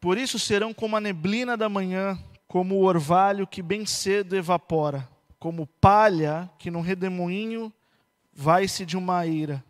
Por 0.00 0.18
isso 0.18 0.40
serão 0.40 0.74
como 0.74 0.96
a 0.96 1.00
neblina 1.00 1.56
da 1.56 1.68
manhã, 1.68 2.18
como 2.48 2.74
o 2.74 2.84
orvalho 2.84 3.46
que 3.46 3.62
bem 3.62 3.86
cedo 3.86 4.34
evapora, 4.34 5.08
como 5.38 5.68
palha 5.68 6.50
que 6.58 6.68
num 6.68 6.80
redemoinho 6.80 7.72
vai-se 8.32 8.86
de 8.86 8.96
uma 8.96 9.26
ira, 9.26 9.64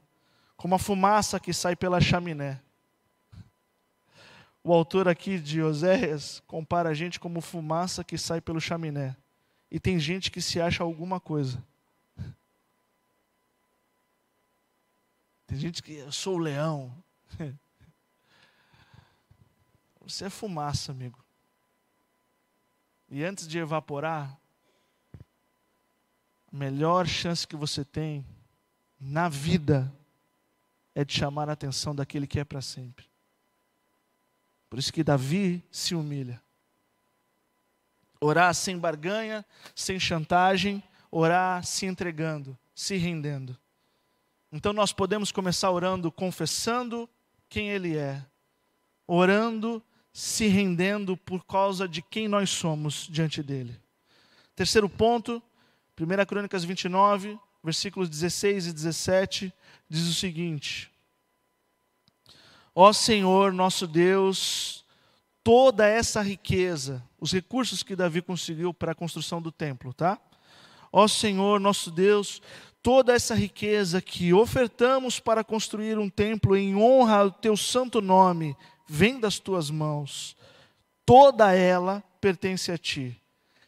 como 0.56 0.74
a 0.74 0.78
fumaça 0.78 1.40
que 1.40 1.52
sai 1.52 1.74
pela 1.74 2.00
chaminé. 2.00 2.60
O 4.62 4.74
autor 4.74 5.08
aqui 5.08 5.38
de 5.38 5.62
Oséias 5.62 6.40
compara 6.46 6.90
a 6.90 6.94
gente 6.94 7.18
como 7.18 7.40
fumaça 7.40 8.04
que 8.04 8.18
sai 8.18 8.40
pelo 8.40 8.60
chaminé. 8.60 9.16
E 9.70 9.80
tem 9.80 9.98
gente 9.98 10.30
que 10.30 10.42
se 10.42 10.60
acha 10.60 10.82
alguma 10.82 11.18
coisa. 11.18 11.62
Tem 15.46 15.58
gente 15.58 15.82
que 15.82 15.94
eu 15.94 16.12
sou 16.12 16.36
o 16.36 16.38
leão. 16.38 16.94
Você 20.02 20.26
é 20.26 20.30
fumaça, 20.30 20.92
amigo. 20.92 21.24
E 23.08 23.24
antes 23.24 23.48
de 23.48 23.58
evaporar, 23.58 24.38
a 26.52 26.56
melhor 26.56 27.06
chance 27.06 27.46
que 27.46 27.56
você 27.56 27.84
tem 27.84 28.24
na 29.00 29.28
vida 29.28 29.90
é 30.94 31.04
de 31.04 31.14
chamar 31.14 31.48
a 31.48 31.52
atenção 31.52 31.94
daquele 31.94 32.26
que 32.26 32.38
é 32.38 32.44
para 32.44 32.60
sempre. 32.60 33.06
Por 34.68 34.78
isso 34.78 34.92
que 34.92 35.02
Davi 35.02 35.64
se 35.70 35.94
humilha. 35.94 36.40
Orar 38.20 38.54
sem 38.54 38.78
barganha, 38.78 39.44
sem 39.74 39.98
chantagem, 39.98 40.82
orar 41.10 41.64
se 41.64 41.86
entregando, 41.86 42.56
se 42.74 42.96
rendendo. 42.96 43.56
Então 44.52 44.72
nós 44.72 44.92
podemos 44.92 45.32
começar 45.32 45.70
orando 45.70 46.12
confessando 46.12 47.08
quem 47.48 47.70
Ele 47.70 47.96
é, 47.96 48.24
orando 49.06 49.82
se 50.12 50.46
rendendo 50.48 51.16
por 51.16 51.44
causa 51.44 51.88
de 51.88 52.02
quem 52.02 52.28
nós 52.28 52.50
somos 52.50 53.08
diante 53.10 53.42
dele. 53.42 53.80
Terceiro 54.54 54.88
ponto, 54.88 55.42
1 55.98 56.26
Crônicas 56.26 56.64
29, 56.64 57.38
versículos 57.62 58.08
16 58.08 58.68
e 58.68 58.72
17, 58.72 59.52
diz 59.88 60.06
o 60.06 60.14
seguinte: 60.14 60.90
Ó 62.74 62.92
Senhor, 62.92 63.52
nosso 63.52 63.86
Deus, 63.86 64.84
toda 65.42 65.86
essa 65.86 66.22
riqueza, 66.22 67.02
os 67.18 67.32
recursos 67.32 67.82
que 67.82 67.96
Davi 67.96 68.22
conseguiu 68.22 68.72
para 68.72 68.92
a 68.92 68.94
construção 68.94 69.42
do 69.42 69.52
templo, 69.52 69.92
tá? 69.92 70.18
Ó 70.92 71.06
Senhor, 71.06 71.60
nosso 71.60 71.90
Deus, 71.90 72.40
toda 72.82 73.12
essa 73.12 73.34
riqueza 73.34 74.00
que 74.00 74.32
ofertamos 74.32 75.20
para 75.20 75.44
construir 75.44 75.98
um 75.98 76.08
templo 76.08 76.56
em 76.56 76.74
honra 76.74 77.16
ao 77.16 77.30
teu 77.30 77.56
santo 77.56 78.00
nome, 78.00 78.56
vem 78.88 79.20
das 79.20 79.38
tuas 79.38 79.70
mãos, 79.70 80.36
toda 81.04 81.54
ela 81.54 82.02
pertence 82.20 82.72
a 82.72 82.78
ti. 82.78 83.16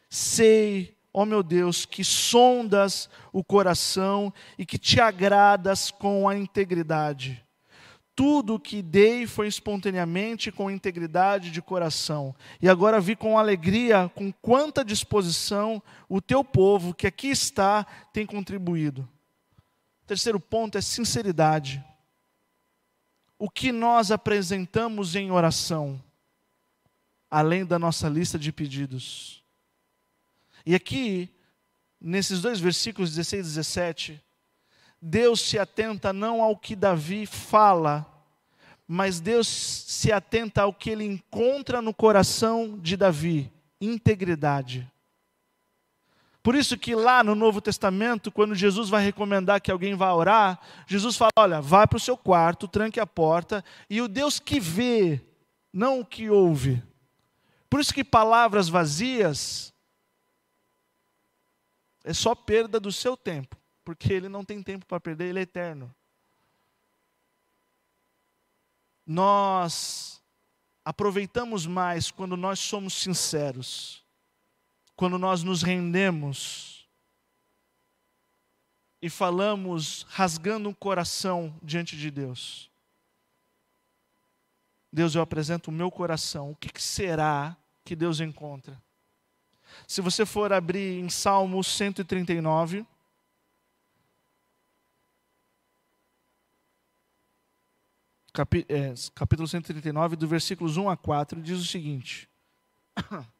Sei, 0.09 0.95
ó 1.13 1.25
meu 1.25 1.43
Deus, 1.43 1.85
que 1.85 2.03
sondas 2.03 3.09
o 3.31 3.43
coração 3.43 4.33
e 4.57 4.65
que 4.65 4.77
te 4.77 4.99
agradas 4.99 5.91
com 5.91 6.27
a 6.27 6.37
integridade. 6.37 7.43
Tudo 8.15 8.55
o 8.55 8.59
que 8.59 8.81
dei 8.81 9.25
foi 9.25 9.47
espontaneamente 9.47 10.51
com 10.51 10.69
integridade 10.69 11.49
de 11.51 11.61
coração. 11.61 12.35
E 12.61 12.69
agora 12.69 13.01
vi 13.01 13.15
com 13.15 13.37
alegria, 13.37 14.11
com 14.13 14.31
quanta 14.31 14.83
disposição 14.83 15.81
o 16.07 16.21
teu 16.21 16.43
povo 16.43 16.93
que 16.93 17.07
aqui 17.07 17.29
está 17.29 17.85
tem 18.11 18.25
contribuído. 18.25 19.07
Terceiro 20.05 20.39
ponto 20.39 20.77
é 20.77 20.81
sinceridade 20.81 21.83
o 23.43 23.49
que 23.49 23.73
nós 23.73 24.09
apresentamos 24.09 25.17
em 25.17 25.29
oração, 25.29 26.01
além 27.29 27.65
da 27.65 27.77
nossa 27.77 28.07
lista 28.07 28.39
de 28.39 28.53
pedidos. 28.53 29.42
E 30.65 30.73
aqui, 30.75 31.29
nesses 31.99 32.41
dois 32.41 32.59
versículos 32.59 33.11
16 33.11 33.45
e 33.45 33.49
17, 33.49 34.23
Deus 35.01 35.41
se 35.41 35.59
atenta 35.59 36.13
não 36.13 36.41
ao 36.41 36.57
que 36.57 36.75
Davi 36.75 37.25
fala, 37.25 38.05
mas 38.87 39.19
Deus 39.19 39.47
se 39.47 40.11
atenta 40.11 40.61
ao 40.61 40.73
que 40.73 40.89
ele 40.89 41.03
encontra 41.03 41.81
no 41.81 41.93
coração 41.93 42.79
de 42.79 42.95
Davi: 42.95 43.51
integridade. 43.81 44.89
Por 46.41 46.55
isso 46.55 46.77
que 46.77 46.93
lá 46.93 47.23
no 47.23 47.35
Novo 47.35 47.61
Testamento, 47.61 48.31
quando 48.31 48.53
Jesus 48.53 48.89
vai 48.89 49.03
recomendar 49.03 49.61
que 49.61 49.71
alguém 49.71 49.95
vá 49.95 50.13
orar, 50.13 50.59
Jesus 50.87 51.17
fala: 51.17 51.31
olha, 51.37 51.61
vá 51.61 51.87
para 51.87 51.97
o 51.97 52.01
seu 52.01 52.15
quarto, 52.17 52.67
tranque 52.67 52.99
a 52.99 53.07
porta, 53.07 53.63
e 53.89 54.01
o 54.01 54.07
Deus 54.07 54.39
que 54.39 54.59
vê, 54.59 55.21
não 55.71 56.01
o 56.01 56.05
que 56.05 56.29
ouve. 56.29 56.83
Por 57.69 57.79
isso 57.79 57.93
que 57.93 58.03
palavras 58.03 58.69
vazias 58.69 59.72
é 62.03 62.13
só 62.13 62.35
perda 62.35 62.79
do 62.79 62.91
seu 62.91 63.15
tempo, 63.15 63.57
porque 63.83 64.11
ele 64.11 64.29
não 64.29 64.43
tem 64.43 64.61
tempo 64.61 64.85
para 64.85 64.99
perder, 64.99 65.29
ele 65.29 65.39
é 65.39 65.43
eterno. 65.43 65.93
Nós 69.05 70.21
aproveitamos 70.83 71.65
mais 71.65 72.11
quando 72.11 72.35
nós 72.37 72.59
somos 72.59 72.93
sinceros 72.93 74.03
quando 74.95 75.17
nós 75.17 75.43
nos 75.43 75.61
rendemos 75.61 76.87
e 79.01 79.09
falamos 79.09 80.05
rasgando 80.09 80.69
um 80.69 80.73
coração 80.73 81.53
diante 81.61 81.97
de 81.97 82.09
Deus. 82.09 82.71
Deus, 84.91 85.15
eu 85.15 85.21
apresento 85.21 85.69
o 85.69 85.73
meu 85.73 85.91
coração. 85.91 86.51
O 86.51 86.55
que 86.55 86.81
será 86.81 87.57
que 87.83 87.95
Deus 87.95 88.19
encontra? 88.19 88.81
Se 89.87 90.01
você 90.01 90.25
for 90.25 90.51
abrir 90.51 90.99
em 90.99 91.09
Salmo 91.09 91.63
139, 91.63 92.85
é, 98.67 98.93
capítulo 99.13 99.47
139, 99.47 100.15
do 100.15 100.27
versículos 100.27 100.75
1 100.75 100.89
a 100.89 100.97
4, 100.97 101.39
diz 101.41 101.59
o 101.59 101.65
seguinte: 101.65 102.27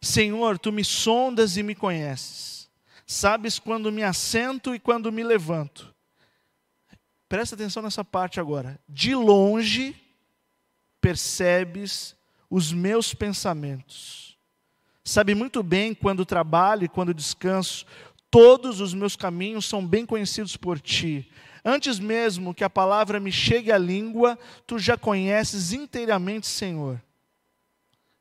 Senhor, 0.00 0.58
tu 0.58 0.72
me 0.72 0.82
sondas 0.84 1.58
e 1.58 1.62
me 1.62 1.74
conheces. 1.74 2.70
Sabes 3.06 3.58
quando 3.58 3.92
me 3.92 4.02
assento 4.02 4.74
e 4.74 4.80
quando 4.80 5.12
me 5.12 5.22
levanto. 5.22 5.94
Presta 7.28 7.54
atenção 7.54 7.82
nessa 7.82 8.04
parte 8.04 8.40
agora. 8.40 8.80
De 8.88 9.14
longe 9.14 9.94
percebes 11.00 12.15
os 12.50 12.72
meus 12.72 13.14
pensamentos. 13.14 14.36
Sabe 15.04 15.34
muito 15.34 15.62
bem 15.62 15.94
quando 15.94 16.26
trabalho 16.26 16.84
e 16.84 16.88
quando 16.88 17.14
descanso. 17.14 17.86
Todos 18.30 18.80
os 18.80 18.92
meus 18.92 19.14
caminhos 19.14 19.66
são 19.66 19.86
bem 19.86 20.04
conhecidos 20.04 20.56
por 20.56 20.80
ti. 20.80 21.30
Antes 21.64 21.98
mesmo 21.98 22.54
que 22.54 22.64
a 22.64 22.70
palavra 22.70 23.18
me 23.18 23.32
chegue 23.32 23.72
à 23.72 23.78
língua, 23.78 24.38
tu 24.66 24.78
já 24.78 24.96
conheces 24.96 25.72
inteiramente, 25.72 26.46
Senhor. 26.46 27.02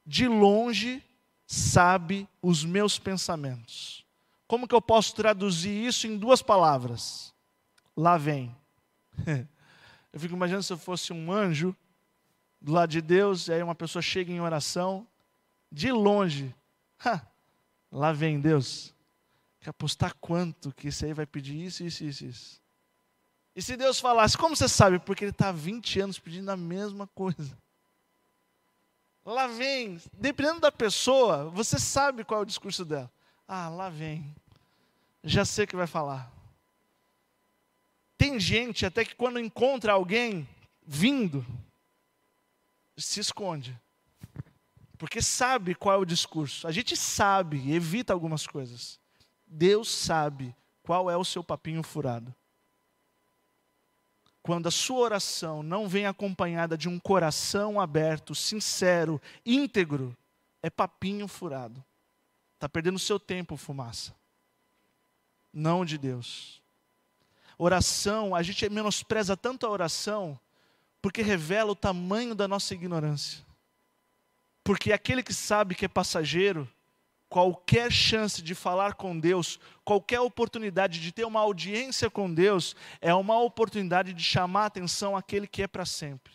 De 0.06 0.28
longe 0.28 1.04
sabe 1.48 2.28
os 2.42 2.64
meus 2.64 3.00
pensamentos. 3.00 4.06
Como 4.48 4.68
que 4.68 4.76
eu 4.76 4.82
posso 4.82 5.16
traduzir 5.16 5.86
isso 5.86 6.08
em 6.08 6.18
duas 6.18 6.42
palavras? 6.42 7.34
Lá 7.96 8.18
vem. 8.18 8.56
Eu 10.14 10.20
fico 10.20 10.34
imaginando 10.34 10.64
se 10.64 10.72
eu 10.72 10.78
fosse 10.78 11.12
um 11.12 11.30
anjo 11.30 11.76
do 12.66 12.72
lado 12.72 12.90
de 12.90 13.00
Deus, 13.00 13.48
e 13.48 13.54
aí 13.54 13.62
uma 13.62 13.76
pessoa 13.76 14.02
chega 14.02 14.32
em 14.32 14.42
oração, 14.42 15.06
de 15.72 15.92
longe. 15.92 16.52
Ha, 17.06 17.22
lá 17.92 18.12
vem 18.12 18.40
Deus. 18.40 18.92
Quer 19.62 19.70
apostar 19.70 20.16
quanto 20.20 20.72
que 20.72 20.88
esse 20.88 21.06
aí 21.06 21.14
vai 21.14 21.28
pedir 21.28 21.64
isso, 21.64 21.84
isso, 21.84 22.04
isso, 22.04 22.26
isso. 22.26 22.62
E 23.56 23.62
se 23.62 23.78
Deus 23.78 24.00
falasse, 24.00 24.36
como 24.36 24.56
você 24.56 24.68
sabe? 24.68 24.98
Porque 24.98 25.26
ele 25.26 25.30
está 25.30 25.50
há 25.50 25.52
20 25.52 26.00
anos 26.00 26.18
pedindo 26.18 26.50
a 26.50 26.58
mesma 26.58 27.06
coisa. 27.06 27.56
Lá 29.24 29.46
vem. 29.46 30.02
Dependendo 30.14 30.62
da 30.62 30.72
pessoa, 30.72 31.52
você 31.52 31.78
sabe 31.78 32.24
qual 32.24 32.40
é 32.40 32.44
o 32.44 32.48
discurso 32.48 32.84
dela. 32.84 33.12
Ah, 33.48 33.70
lá 33.70 33.90
vem. 33.90 34.36
Já 35.24 35.46
sei 35.46 35.66
o 35.66 35.68
que 35.68 35.76
vai 35.76 35.86
falar. 35.86 36.32
Tem 38.18 38.40
gente 38.40 38.88
até 38.88 39.06
que 39.06 39.14
quando 39.14 39.40
encontra 39.40 39.94
alguém 39.94 40.50
vindo, 40.84 41.46
se 42.98 43.20
esconde. 43.20 43.80
Porque 44.98 45.22
sabe 45.22 45.76
qual 45.76 45.96
é 45.96 45.98
o 45.98 46.06
discurso. 46.06 46.68
A 46.68 46.72
gente 46.72 46.96
sabe 46.96 47.72
evita 47.74 48.14
algumas 48.14 48.48
coisas. 48.48 49.00
Deus 49.46 49.90
sabe 49.90 50.56
qual 50.82 51.10
é 51.10 51.18
o 51.18 51.26
seu 51.26 51.44
papinho 51.44 51.84
furado. 51.84 52.34
quando 54.42 54.68
a 54.68 54.72
sua 54.72 55.00
oração 55.00 55.64
não 55.64 55.88
vem 55.88 56.06
acompanhada 56.06 56.78
de 56.78 56.88
um 56.88 57.00
coração 57.00 57.82
aberto, 57.82 58.36
sincero, 58.36 59.20
íntegro, 59.44 60.16
é 60.62 60.70
papinho 60.70 61.28
furado. 61.28 61.84
Está 62.54 62.70
perdendo 62.70 63.00
seu 63.00 63.20
tempo, 63.20 63.58
fumaça. 63.58 64.16
Não 65.52 65.84
de 65.84 65.98
Deus. 65.98 66.62
Oração, 67.58 68.36
a 68.36 68.44
gente 68.44 68.70
menospreza 68.70 69.36
tanto 69.36 69.66
a 69.66 69.70
oração, 69.70 70.40
porque 71.06 71.22
revela 71.22 71.72
o 71.72 71.76
tamanho 71.76 72.34
da 72.34 72.48
nossa 72.48 72.74
ignorância. 72.74 73.46
Porque 74.64 74.92
aquele 74.92 75.22
que 75.22 75.36
sabe 75.36 75.76
que 75.76 75.86
é 75.86 75.88
passageiro, 75.88 76.68
qualquer 77.30 77.92
chance 77.92 78.42
de 78.42 78.56
falar 78.56 78.96
com 78.96 79.20
Deus, 79.20 79.60
qualquer 79.84 80.20
oportunidade 80.20 81.00
de 81.00 81.12
ter 81.12 81.24
uma 81.24 81.42
audiência 81.42 82.10
com 82.10 82.34
Deus, 82.34 82.76
é 83.00 83.14
uma 83.14 83.40
oportunidade 83.40 84.16
de 84.16 84.24
chamar 84.24 84.64
a 84.64 84.66
atenção 84.66 85.16
àquele 85.16 85.46
que 85.46 85.62
é 85.62 85.68
para 85.68 85.86
sempre. 85.86 86.34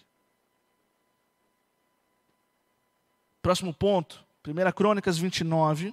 Próximo 3.43 3.75
ponto, 3.75 4.25
1 4.47 4.71
Crônicas 4.71 5.19
29, 5.19 5.93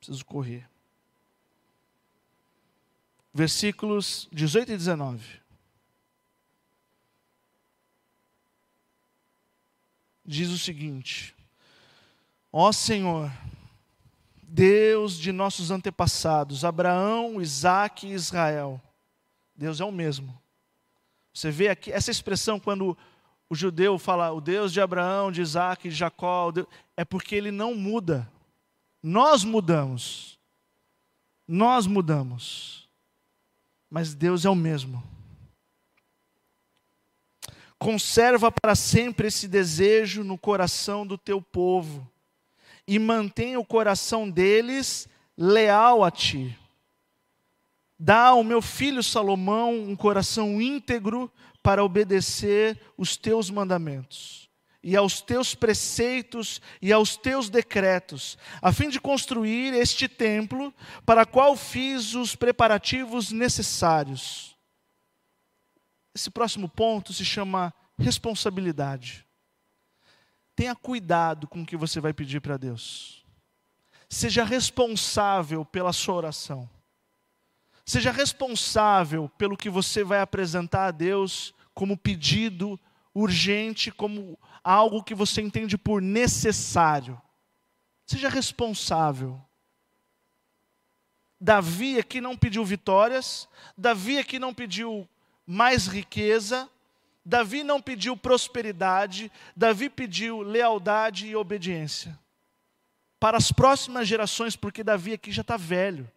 preciso 0.00 0.24
correr. 0.24 0.68
Versículos 3.32 4.28
18 4.32 4.72
e 4.72 4.76
19. 4.76 5.41
Diz 10.24 10.50
o 10.50 10.58
seguinte: 10.58 11.34
Ó 12.52 12.70
Senhor, 12.72 13.30
Deus 14.42 15.16
de 15.18 15.32
nossos 15.32 15.70
antepassados, 15.70 16.64
Abraão, 16.64 17.40
Isaac 17.40 18.06
e 18.06 18.12
Israel. 18.12 18.80
Deus 19.56 19.80
é 19.80 19.84
o 19.84 19.92
mesmo. 19.92 20.38
Você 21.32 21.50
vê 21.50 21.68
aqui 21.68 21.90
essa 21.90 22.10
expressão 22.10 22.60
quando 22.60 22.96
o 23.48 23.54
judeu 23.54 23.98
fala 23.98 24.30
o 24.32 24.40
Deus 24.40 24.72
de 24.72 24.80
Abraão, 24.80 25.32
de 25.32 25.40
Isaac, 25.40 25.88
de 25.88 25.94
Jacó, 25.94 26.52
é 26.96 27.04
porque 27.04 27.34
ele 27.34 27.50
não 27.50 27.74
muda. 27.74 28.30
Nós 29.02 29.44
mudamos. 29.44 30.38
Nós 31.46 31.86
mudamos. 31.86 32.88
Mas 33.90 34.14
Deus 34.14 34.44
é 34.44 34.50
o 34.50 34.54
mesmo. 34.54 35.02
Conserva 37.82 38.52
para 38.52 38.76
sempre 38.76 39.26
esse 39.26 39.48
desejo 39.48 40.22
no 40.22 40.38
coração 40.38 41.04
do 41.04 41.18
teu 41.18 41.42
povo 41.42 42.08
e 42.86 42.96
mantém 42.96 43.56
o 43.56 43.64
coração 43.64 44.30
deles 44.30 45.08
leal 45.36 46.04
a 46.04 46.08
ti. 46.08 46.56
Dá 47.98 48.26
ao 48.26 48.44
meu 48.44 48.62
filho 48.62 49.02
Salomão 49.02 49.74
um 49.74 49.96
coração 49.96 50.62
íntegro 50.62 51.28
para 51.60 51.82
obedecer 51.82 52.78
os 52.96 53.16
teus 53.16 53.50
mandamentos 53.50 54.48
e 54.80 54.96
aos 54.96 55.20
teus 55.20 55.52
preceitos 55.52 56.62
e 56.80 56.92
aos 56.92 57.16
teus 57.16 57.50
decretos, 57.50 58.38
a 58.62 58.72
fim 58.72 58.90
de 58.90 59.00
construir 59.00 59.74
este 59.74 60.06
templo 60.06 60.72
para 61.04 61.26
qual 61.26 61.56
fiz 61.56 62.14
os 62.14 62.36
preparativos 62.36 63.32
necessários. 63.32 64.51
Esse 66.14 66.30
próximo 66.30 66.68
ponto 66.68 67.12
se 67.12 67.24
chama 67.24 67.72
responsabilidade. 67.98 69.26
Tenha 70.54 70.74
cuidado 70.74 71.48
com 71.48 71.62
o 71.62 71.66
que 71.66 71.76
você 71.76 72.00
vai 72.00 72.12
pedir 72.12 72.40
para 72.40 72.56
Deus. 72.56 73.24
Seja 74.08 74.44
responsável 74.44 75.64
pela 75.64 75.92
sua 75.92 76.14
oração. 76.14 76.68
Seja 77.84 78.12
responsável 78.12 79.28
pelo 79.38 79.56
que 79.56 79.70
você 79.70 80.04
vai 80.04 80.20
apresentar 80.20 80.86
a 80.86 80.90
Deus 80.90 81.54
como 81.74 81.96
pedido 81.96 82.78
urgente, 83.14 83.90
como 83.90 84.38
algo 84.62 85.02
que 85.02 85.14
você 85.14 85.40
entende 85.40 85.76
por 85.76 86.00
necessário. 86.00 87.20
Seja 88.06 88.28
responsável. 88.28 89.40
Davi 91.40 91.98
aqui 91.98 92.20
não 92.20 92.36
pediu 92.36 92.64
vitórias, 92.64 93.48
Davi 93.76 94.18
aqui 94.18 94.38
não 94.38 94.54
pediu 94.54 95.08
mais 95.46 95.86
riqueza, 95.86 96.68
Davi 97.24 97.62
não 97.62 97.80
pediu 97.80 98.16
prosperidade, 98.16 99.30
Davi 99.56 99.88
pediu 99.88 100.40
lealdade 100.40 101.26
e 101.26 101.36
obediência. 101.36 102.18
Para 103.20 103.36
as 103.36 103.52
próximas 103.52 104.08
gerações, 104.08 104.56
porque 104.56 104.82
Davi 104.82 105.12
aqui 105.12 105.30
já 105.30 105.42
está 105.42 105.56
velho. 105.56 106.10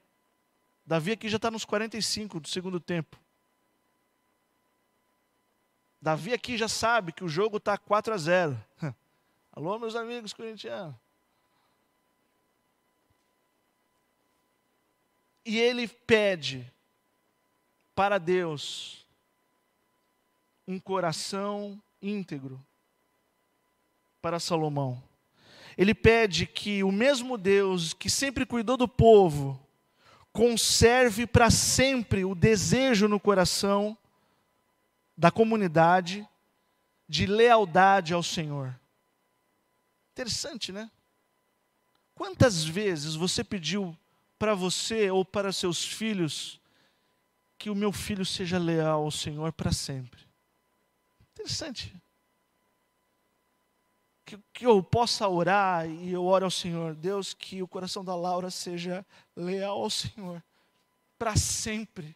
Davi 0.85 1.11
aqui 1.11 1.29
já 1.29 1.37
está 1.37 1.51
nos 1.51 1.65
45 1.65 2.39
do 2.39 2.47
segundo 2.47 2.79
tempo. 2.79 3.17
Davi 6.01 6.33
aqui 6.33 6.57
já 6.57 6.67
sabe 6.67 7.11
que 7.11 7.23
o 7.23 7.29
jogo 7.29 7.57
está 7.57 7.77
4 7.77 8.13
a 8.13 8.17
0. 8.17 8.65
Alô, 9.51 9.79
meus 9.79 9.95
amigos 9.95 10.33
corintianos. 10.33 10.95
E 15.45 15.59
ele 15.59 15.87
pede 15.87 16.71
para 17.93 18.17
Deus 18.17 19.04
um 20.67 20.79
coração 20.79 21.81
íntegro 22.01 22.63
para 24.21 24.39
Salomão. 24.39 25.01
Ele 25.77 25.93
pede 25.93 26.45
que 26.45 26.83
o 26.83 26.91
mesmo 26.91 27.37
Deus 27.37 27.93
que 27.93 28.09
sempre 28.09 28.45
cuidou 28.45 28.77
do 28.77 28.87
povo 28.87 29.59
conserve 30.31 31.25
para 31.25 31.49
sempre 31.49 32.25
o 32.25 32.35
desejo 32.35 33.07
no 33.07 33.19
coração 33.19 33.97
da 35.17 35.31
comunidade 35.31 36.27
de 37.07 37.25
lealdade 37.25 38.13
ao 38.13 38.23
Senhor. 38.23 38.77
Interessante, 40.11 40.71
né? 40.71 40.89
Quantas 42.13 42.63
vezes 42.63 43.15
você 43.15 43.43
pediu 43.43 43.95
para 44.39 44.55
você 44.55 45.11
ou 45.11 45.23
para 45.23 45.51
seus 45.51 45.85
filhos 45.85 46.59
que 47.57 47.69
o 47.69 47.75
meu 47.75 47.91
filho 47.91 48.25
seja 48.25 48.57
leal 48.57 49.03
ao 49.03 49.11
Senhor 49.11 49.51
para 49.51 49.71
sempre? 49.71 50.25
Interessante. 51.35 51.93
Que, 54.25 54.39
que 54.53 54.65
eu 54.65 54.81
possa 54.81 55.27
orar 55.27 55.87
e 55.87 56.11
eu 56.11 56.25
oro 56.25 56.45
ao 56.45 56.51
Senhor, 56.51 56.95
Deus, 56.95 57.33
que 57.33 57.61
o 57.61 57.67
coração 57.67 58.03
da 58.03 58.15
Laura 58.15 58.49
seja 58.49 59.05
leal 59.35 59.83
ao 59.83 59.89
Senhor 59.89 60.41
para 61.17 61.35
sempre. 61.35 62.15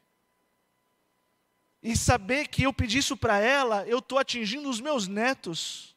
E 1.81 1.95
saber 1.95 2.47
que 2.47 2.63
eu 2.63 2.73
pedi 2.73 2.97
isso 2.97 3.15
para 3.15 3.39
ela, 3.39 3.87
eu 3.87 3.99
estou 3.99 4.17
atingindo 4.17 4.69
os 4.69 4.81
meus 4.81 5.07
netos. 5.07 5.95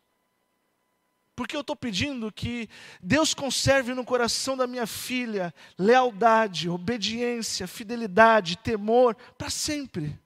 Porque 1.34 1.56
eu 1.56 1.62
estou 1.62 1.74
pedindo 1.74 2.30
que 2.30 2.68
Deus 3.00 3.32
conserve 3.32 3.94
no 3.94 4.04
coração 4.04 4.56
da 4.56 4.66
minha 4.66 4.86
filha 4.86 5.52
lealdade, 5.78 6.68
obediência, 6.68 7.66
fidelidade, 7.66 8.58
temor 8.58 9.16
para 9.38 9.48
sempre. 9.48 10.20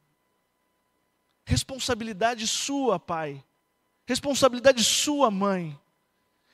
Responsabilidade 1.47 2.44
sua, 2.44 2.99
pai. 2.99 3.42
Responsabilidade 4.05 4.82
sua, 4.82 5.30
mãe. 5.30 5.78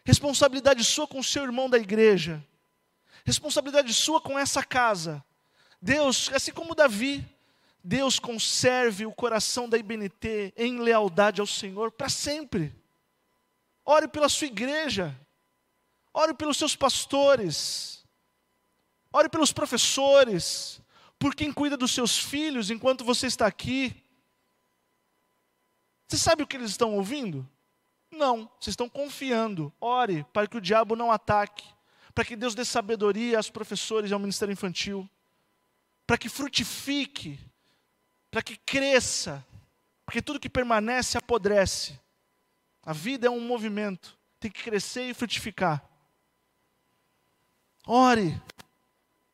Responsabilidade 0.04 0.84
sua 0.84 1.06
com 1.08 1.18
o 1.18 1.24
seu 1.24 1.44
irmão 1.44 1.68
da 1.68 1.78
igreja. 1.78 2.44
Responsabilidade 3.24 3.92
sua 3.94 4.20
com 4.20 4.38
essa 4.38 4.62
casa. 4.62 5.24
Deus, 5.80 6.30
assim 6.34 6.52
como 6.52 6.74
Davi, 6.74 7.26
Deus 7.82 8.18
conserve 8.18 9.06
o 9.06 9.12
coração 9.12 9.66
da 9.66 9.78
IBNT 9.78 10.52
em 10.56 10.78
lealdade 10.78 11.40
ao 11.40 11.46
Senhor 11.46 11.90
para 11.90 12.10
sempre. 12.10 12.74
Ore 13.84 14.06
pela 14.06 14.28
sua 14.28 14.46
igreja. 14.46 15.18
Ore 16.12 16.34
pelos 16.34 16.58
seus 16.58 16.76
pastores. 16.76 18.04
Ore 19.10 19.30
pelos 19.30 19.52
professores. 19.52 20.82
Por 21.18 21.34
quem 21.34 21.50
cuida 21.50 21.78
dos 21.78 21.92
seus 21.92 22.18
filhos 22.18 22.70
enquanto 22.70 23.04
você 23.04 23.26
está 23.26 23.46
aqui. 23.46 24.01
Você 26.12 26.18
sabe 26.18 26.42
o 26.42 26.46
que 26.46 26.58
eles 26.58 26.72
estão 26.72 26.94
ouvindo? 26.94 27.48
Não, 28.10 28.40
vocês 28.60 28.74
estão 28.74 28.86
confiando. 28.86 29.72
Ore 29.80 30.26
para 30.30 30.46
que 30.46 30.58
o 30.58 30.60
diabo 30.60 30.94
não 30.94 31.10
ataque, 31.10 31.64
para 32.14 32.22
que 32.22 32.36
Deus 32.36 32.54
dê 32.54 32.66
sabedoria 32.66 33.38
aos 33.38 33.48
professores 33.48 34.10
e 34.10 34.12
ao 34.12 34.20
ministério 34.20 34.52
infantil, 34.52 35.08
para 36.06 36.18
que 36.18 36.28
frutifique, 36.28 37.40
para 38.30 38.42
que 38.42 38.58
cresça, 38.58 39.42
porque 40.04 40.20
tudo 40.20 40.38
que 40.38 40.50
permanece 40.50 41.16
apodrece. 41.16 41.98
A 42.82 42.92
vida 42.92 43.28
é 43.28 43.30
um 43.30 43.40
movimento, 43.40 44.14
tem 44.38 44.50
que 44.50 44.62
crescer 44.62 45.08
e 45.08 45.14
frutificar. 45.14 45.82
Ore 47.86 48.38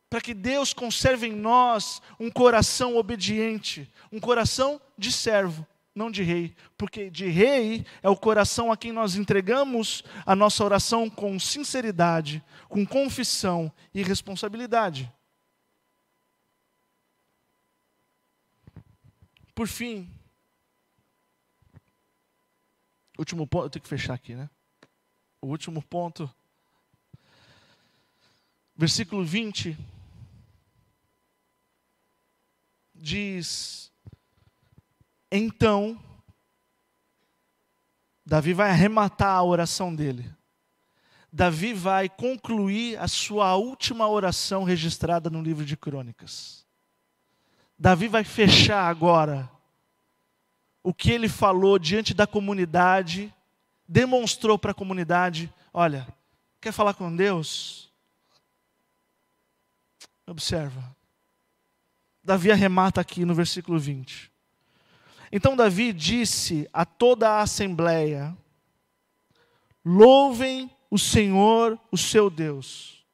para 0.09 0.21
que 0.21 0.33
Deus 0.33 0.73
conserve 0.73 1.27
em 1.27 1.35
nós 1.35 2.01
um 2.17 2.31
coração 2.31 2.95
obediente, 2.95 3.91
um 4.13 4.19
coração 4.21 4.79
de 4.97 5.11
servo 5.11 5.67
não 5.93 6.09
de 6.09 6.23
rei, 6.23 6.55
porque 6.77 7.09
de 7.09 7.27
rei 7.27 7.85
é 8.01 8.09
o 8.09 8.15
coração 8.15 8.71
a 8.71 8.77
quem 8.77 8.91
nós 8.91 9.15
entregamos 9.15 10.03
a 10.25 10.35
nossa 10.35 10.63
oração 10.63 11.09
com 11.09 11.39
sinceridade, 11.39 12.43
com 12.67 12.85
confissão 12.85 13.71
e 13.93 14.01
responsabilidade. 14.01 15.11
Por 19.53 19.67
fim, 19.67 20.09
Último 23.19 23.45
ponto, 23.45 23.65
eu 23.65 23.69
tenho 23.69 23.83
que 23.83 23.89
fechar 23.89 24.13
aqui, 24.13 24.33
né? 24.33 24.49
O 25.41 25.47
último 25.47 25.81
ponto. 25.83 26.33
Versículo 28.73 29.25
20 29.25 29.77
diz: 32.95 33.88
Então, 35.31 35.99
Davi 38.25 38.53
vai 38.53 38.69
arrematar 38.69 39.35
a 39.35 39.43
oração 39.43 39.93
dele. 39.93 40.31
Davi 41.31 41.73
vai 41.73 42.09
concluir 42.09 42.97
a 42.99 43.07
sua 43.07 43.55
última 43.55 44.07
oração 44.07 44.63
registrada 44.63 45.29
no 45.29 45.41
livro 45.41 45.63
de 45.63 45.77
Crônicas. 45.77 46.65
Davi 47.77 48.07
vai 48.07 48.23
fechar 48.23 48.89
agora 48.89 49.49
o 50.83 50.93
que 50.93 51.11
ele 51.11 51.29
falou 51.29 51.77
diante 51.77 52.13
da 52.13 52.25
comunidade, 52.25 53.33
demonstrou 53.87 54.57
para 54.57 54.71
a 54.71 54.75
comunidade: 54.75 55.53
olha, 55.73 56.07
quer 56.59 56.71
falar 56.71 56.93
com 56.93 57.15
Deus? 57.15 57.91
Observa. 60.25 60.95
Davi 62.23 62.51
arremata 62.51 63.01
aqui 63.01 63.25
no 63.25 63.33
versículo 63.33 63.79
20. 63.79 64.28
Então 65.31 65.55
Davi 65.55 65.93
disse 65.93 66.67
a 66.73 66.85
toda 66.85 67.29
a 67.29 67.41
assembleia: 67.41 68.35
Louvem 69.85 70.69
o 70.89 70.97
Senhor, 70.97 71.79
o 71.91 71.97
seu 71.97 72.29
Deus. 72.29 73.05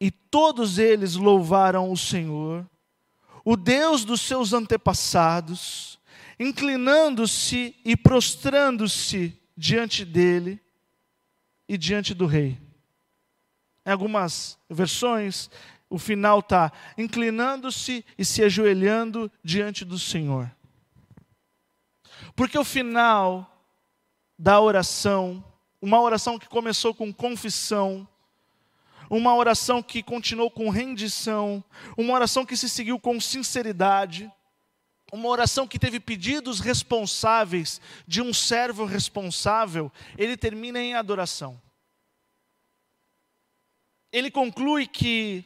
E 0.00 0.10
todos 0.10 0.78
eles 0.78 1.14
louvaram 1.14 1.90
o 1.90 1.96
Senhor, 1.96 2.68
o 3.44 3.56
Deus 3.56 4.04
dos 4.04 4.20
seus 4.20 4.52
antepassados, 4.52 5.98
inclinando-se 6.38 7.76
e 7.84 7.96
prostrando-se 7.96 9.38
diante 9.56 10.04
dele 10.04 10.60
e 11.68 11.76
diante 11.76 12.14
do 12.14 12.24
rei. 12.26 12.56
Em 13.84 13.90
algumas 13.90 14.58
versões, 14.68 15.50
o 15.88 15.98
final 15.98 16.38
está 16.38 16.72
inclinando-se 16.96 18.04
e 18.16 18.24
se 18.24 18.42
ajoelhando 18.42 19.30
diante 19.44 19.84
do 19.84 19.98
Senhor. 19.98 20.50
Porque 22.34 22.58
o 22.58 22.64
final 22.64 23.46
da 24.38 24.60
oração, 24.60 25.44
uma 25.80 26.00
oração 26.00 26.38
que 26.38 26.48
começou 26.48 26.94
com 26.94 27.12
confissão, 27.12 28.08
uma 29.10 29.34
oração 29.34 29.82
que 29.82 30.02
continuou 30.02 30.50
com 30.50 30.70
rendição, 30.70 31.62
uma 31.96 32.14
oração 32.14 32.46
que 32.46 32.56
se 32.56 32.68
seguiu 32.68 32.98
com 32.98 33.20
sinceridade, 33.20 34.32
uma 35.12 35.28
oração 35.28 35.66
que 35.66 35.78
teve 35.78 35.98
pedidos 35.98 36.60
responsáveis 36.60 37.80
de 38.06 38.22
um 38.22 38.32
servo 38.32 38.84
responsável, 38.84 39.90
ele 40.16 40.36
termina 40.36 40.80
em 40.80 40.94
adoração. 40.94 41.60
Ele 44.12 44.30
conclui 44.30 44.86
que 44.86 45.44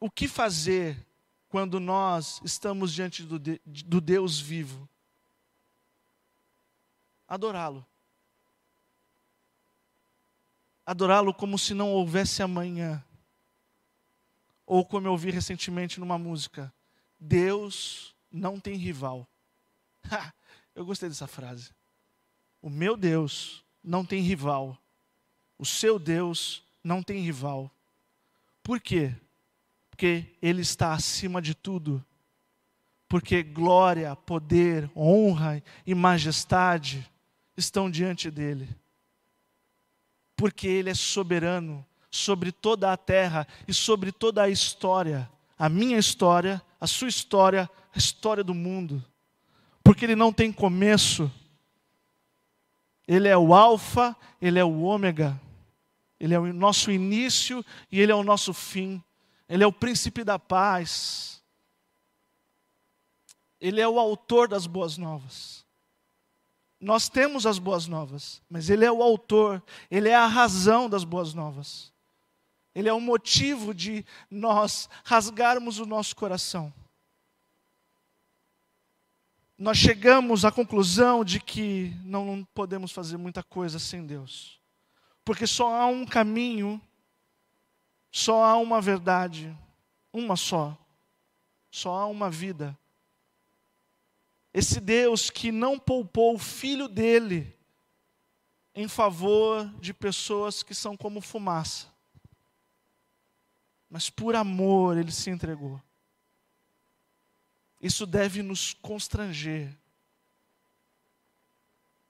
o 0.00 0.10
que 0.10 0.28
fazer 0.28 1.05
quando 1.48 1.78
nós 1.78 2.40
estamos 2.44 2.92
diante 2.92 3.22
do, 3.22 3.38
do 3.64 4.00
Deus 4.00 4.40
vivo? 4.40 4.88
Adorá-lo. 7.28 7.84
Adorá-lo 10.84 11.34
como 11.34 11.58
se 11.58 11.74
não 11.74 11.92
houvesse 11.92 12.42
amanhã. 12.42 13.04
Ou 14.64 14.84
como 14.84 15.06
eu 15.06 15.12
ouvi 15.12 15.30
recentemente 15.30 15.98
numa 15.98 16.18
música, 16.18 16.72
Deus 17.18 18.14
não 18.30 18.60
tem 18.60 18.76
rival. 18.76 19.26
eu 20.74 20.84
gostei 20.84 21.08
dessa 21.08 21.26
frase. 21.26 21.70
O 22.60 22.70
meu 22.70 22.96
Deus 22.96 23.64
não 23.82 24.04
tem 24.04 24.20
rival. 24.22 24.76
O 25.58 25.64
seu 25.64 25.98
Deus 25.98 26.62
não 26.82 27.02
tem 27.02 27.20
rival. 27.20 27.70
Por 28.62 28.80
quê? 28.80 29.14
Porque 29.96 30.26
Ele 30.42 30.60
está 30.60 30.92
acima 30.92 31.40
de 31.40 31.54
tudo. 31.54 32.04
Porque 33.08 33.42
glória, 33.42 34.14
poder, 34.14 34.90
honra 34.94 35.62
e 35.86 35.94
majestade 35.94 37.10
estão 37.56 37.90
diante 37.90 38.30
dEle. 38.30 38.68
Porque 40.36 40.68
Ele 40.68 40.90
é 40.90 40.94
soberano 40.94 41.82
sobre 42.10 42.52
toda 42.52 42.92
a 42.92 42.96
terra 42.96 43.48
e 43.66 43.72
sobre 43.72 44.12
toda 44.12 44.42
a 44.42 44.50
história. 44.50 45.30
A 45.58 45.68
minha 45.68 45.96
história 45.96 46.62
a 46.80 46.86
sua 46.86 47.08
história, 47.08 47.68
a 47.94 47.98
história 47.98 48.44
do 48.44 48.54
mundo, 48.54 49.04
porque 49.82 50.04
ele 50.04 50.16
não 50.16 50.32
tem 50.32 50.52
começo. 50.52 51.30
Ele 53.08 53.28
é 53.28 53.36
o 53.36 53.54
Alfa, 53.54 54.16
ele 54.40 54.58
é 54.58 54.64
o 54.64 54.82
Ômega, 54.82 55.40
ele 56.18 56.34
é 56.34 56.38
o 56.38 56.52
nosso 56.52 56.90
início 56.90 57.64
e 57.90 58.00
ele 58.00 58.12
é 58.12 58.14
o 58.14 58.24
nosso 58.24 58.52
fim. 58.52 59.02
Ele 59.48 59.62
é 59.62 59.66
o 59.66 59.72
príncipe 59.72 60.24
da 60.24 60.38
paz. 60.38 61.42
Ele 63.60 63.80
é 63.80 63.88
o 63.88 63.98
autor 63.98 64.48
das 64.48 64.66
boas 64.66 64.98
novas. 64.98 65.64
Nós 66.80 67.08
temos 67.08 67.46
as 67.46 67.58
boas 67.58 67.86
novas, 67.86 68.42
mas 68.50 68.68
ele 68.68 68.84
é 68.84 68.92
o 68.92 69.02
autor, 69.02 69.62
ele 69.90 70.08
é 70.08 70.14
a 70.14 70.26
razão 70.26 70.90
das 70.90 71.04
boas 71.04 71.32
novas. 71.32 71.92
Ele 72.74 72.88
é 72.88 72.92
o 72.92 73.00
motivo 73.00 73.72
de 73.72 74.04
nós 74.30 74.88
rasgarmos 75.02 75.78
o 75.78 75.86
nosso 75.86 76.14
coração. 76.14 76.72
Nós 79.56 79.78
chegamos 79.78 80.44
à 80.44 80.52
conclusão 80.52 81.24
de 81.24 81.40
que 81.40 81.96
não 82.04 82.46
podemos 82.52 82.92
fazer 82.92 83.16
muita 83.16 83.42
coisa 83.42 83.78
sem 83.78 84.04
Deus. 84.06 84.60
Porque 85.24 85.46
só 85.46 85.74
há 85.74 85.86
um 85.86 86.04
caminho, 86.04 86.78
só 88.16 88.44
há 88.44 88.56
uma 88.56 88.80
verdade, 88.80 89.56
uma 90.12 90.36
só. 90.36 90.76
Só 91.70 91.94
há 91.96 92.06
uma 92.06 92.30
vida. 92.30 92.76
Esse 94.54 94.80
Deus 94.80 95.28
que 95.28 95.52
não 95.52 95.78
poupou 95.78 96.34
o 96.34 96.38
filho 96.38 96.88
dele 96.88 97.54
em 98.74 98.88
favor 98.88 99.66
de 99.80 99.92
pessoas 99.92 100.62
que 100.62 100.74
são 100.74 100.96
como 100.96 101.20
fumaça 101.20 101.94
mas 103.90 104.10
por 104.10 104.34
amor 104.34 104.96
ele 104.96 105.12
se 105.12 105.30
entregou. 105.30 105.80
Isso 107.80 108.06
deve 108.06 108.42
nos 108.42 108.74
constranger. 108.74 109.74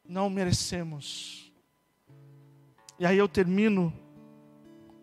Não 0.04 0.30
merecemos. 0.30 1.52
E 2.98 3.04
aí 3.04 3.18
eu 3.18 3.28
termino 3.28 3.92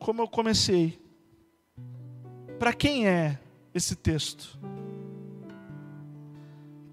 como 0.04 0.22
eu 0.22 0.28
comecei. 0.28 1.02
Para 2.60 2.74
quem 2.74 3.08
é 3.08 3.40
esse 3.74 3.96
texto? 3.96 4.60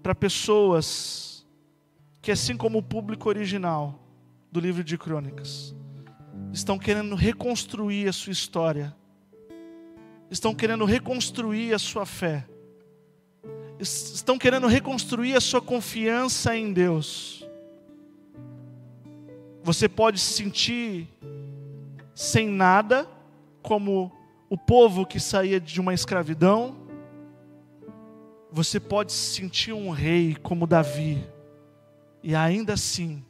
Para 0.01 0.15
pessoas 0.15 1.45
que, 2.23 2.31
assim 2.31 2.57
como 2.57 2.79
o 2.79 2.83
público 2.83 3.29
original 3.29 3.99
do 4.51 4.59
livro 4.59 4.83
de 4.83 4.97
Crônicas, 4.97 5.75
estão 6.51 6.79
querendo 6.79 7.13
reconstruir 7.13 8.07
a 8.07 8.13
sua 8.13 8.31
história 8.31 8.95
estão 10.31 10.55
querendo 10.55 10.85
reconstruir 10.85 11.73
a 11.73 11.79
sua 11.79 12.05
fé, 12.05 12.47
estão 13.77 14.37
querendo 14.37 14.65
reconstruir 14.65 15.35
a 15.35 15.41
sua 15.41 15.61
confiança 15.61 16.55
em 16.55 16.71
Deus. 16.71 17.45
Você 19.61 19.89
pode 19.89 20.19
se 20.19 20.33
sentir 20.33 21.09
sem 22.21 22.47
nada, 22.47 23.09
como 23.63 24.11
o 24.47 24.55
povo 24.55 25.07
que 25.07 25.19
saía 25.19 25.59
de 25.59 25.81
uma 25.81 25.91
escravidão. 25.91 26.75
Você 28.51 28.79
pode 28.79 29.11
se 29.11 29.41
sentir 29.41 29.73
um 29.73 29.89
rei 29.89 30.35
como 30.35 30.67
Davi, 30.67 31.27
e 32.21 32.35
ainda 32.35 32.73
assim, 32.73 33.25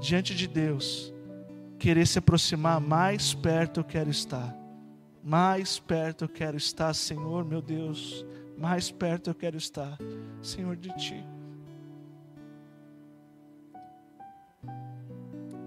diante 0.00 0.34
de 0.34 0.46
Deus, 0.46 1.12
querer 1.78 2.06
se 2.06 2.18
aproximar 2.18 2.80
mais 2.80 3.34
perto 3.34 3.80
eu 3.80 3.84
quero 3.84 4.08
estar. 4.08 4.56
Mais 5.22 5.78
perto 5.78 6.24
eu 6.24 6.28
quero 6.30 6.56
estar, 6.56 6.94
Senhor, 6.94 7.44
meu 7.44 7.60
Deus. 7.60 8.24
Mais 8.56 8.90
perto 8.90 9.28
eu 9.28 9.34
quero 9.34 9.58
estar, 9.58 9.98
Senhor, 10.40 10.76
de 10.76 10.88
Ti. 10.96 11.22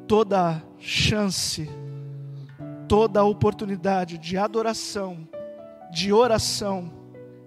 Toda 0.07 0.63
chance, 0.79 1.69
toda 2.93 3.23
oportunidade 3.23 4.19
de 4.19 4.37
adoração, 4.37 5.27
de 5.91 6.13
oração, 6.13 6.93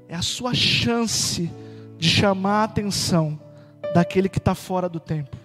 é 0.08 0.16
a 0.16 0.20
sua 0.20 0.52
chance 0.52 1.48
de 1.96 2.08
chamar 2.08 2.62
a 2.62 2.64
atenção 2.64 3.38
daquele 3.94 4.28
que 4.28 4.38
está 4.38 4.56
fora 4.56 4.88
do 4.88 4.98
tempo. 4.98 5.36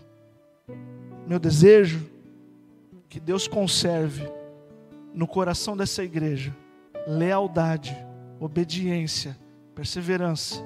Meu 1.28 1.38
desejo, 1.38 2.10
que 3.08 3.20
Deus 3.20 3.47
conserve 3.47 4.28
no 5.14 5.28
coração 5.28 5.78
dessa 5.78 6.04
igreja 6.04 6.52
lealdade, 7.06 7.95
obediência, 8.39 9.38
perseverança, 9.76 10.66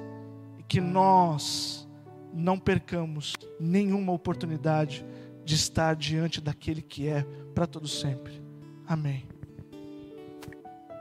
e 0.57 0.63
que 0.63 0.79
nós 0.79 1.85
não 2.33 2.57
percamos 2.57 3.33
nenhuma 3.59 4.13
oportunidade 4.13 5.05
de 5.43 5.55
estar 5.55 5.93
diante 5.93 6.39
daquele 6.39 6.81
que 6.81 7.09
é 7.09 7.25
para 7.53 7.67
todo 7.67 7.85
sempre. 7.85 8.44
Amém. 8.87 9.34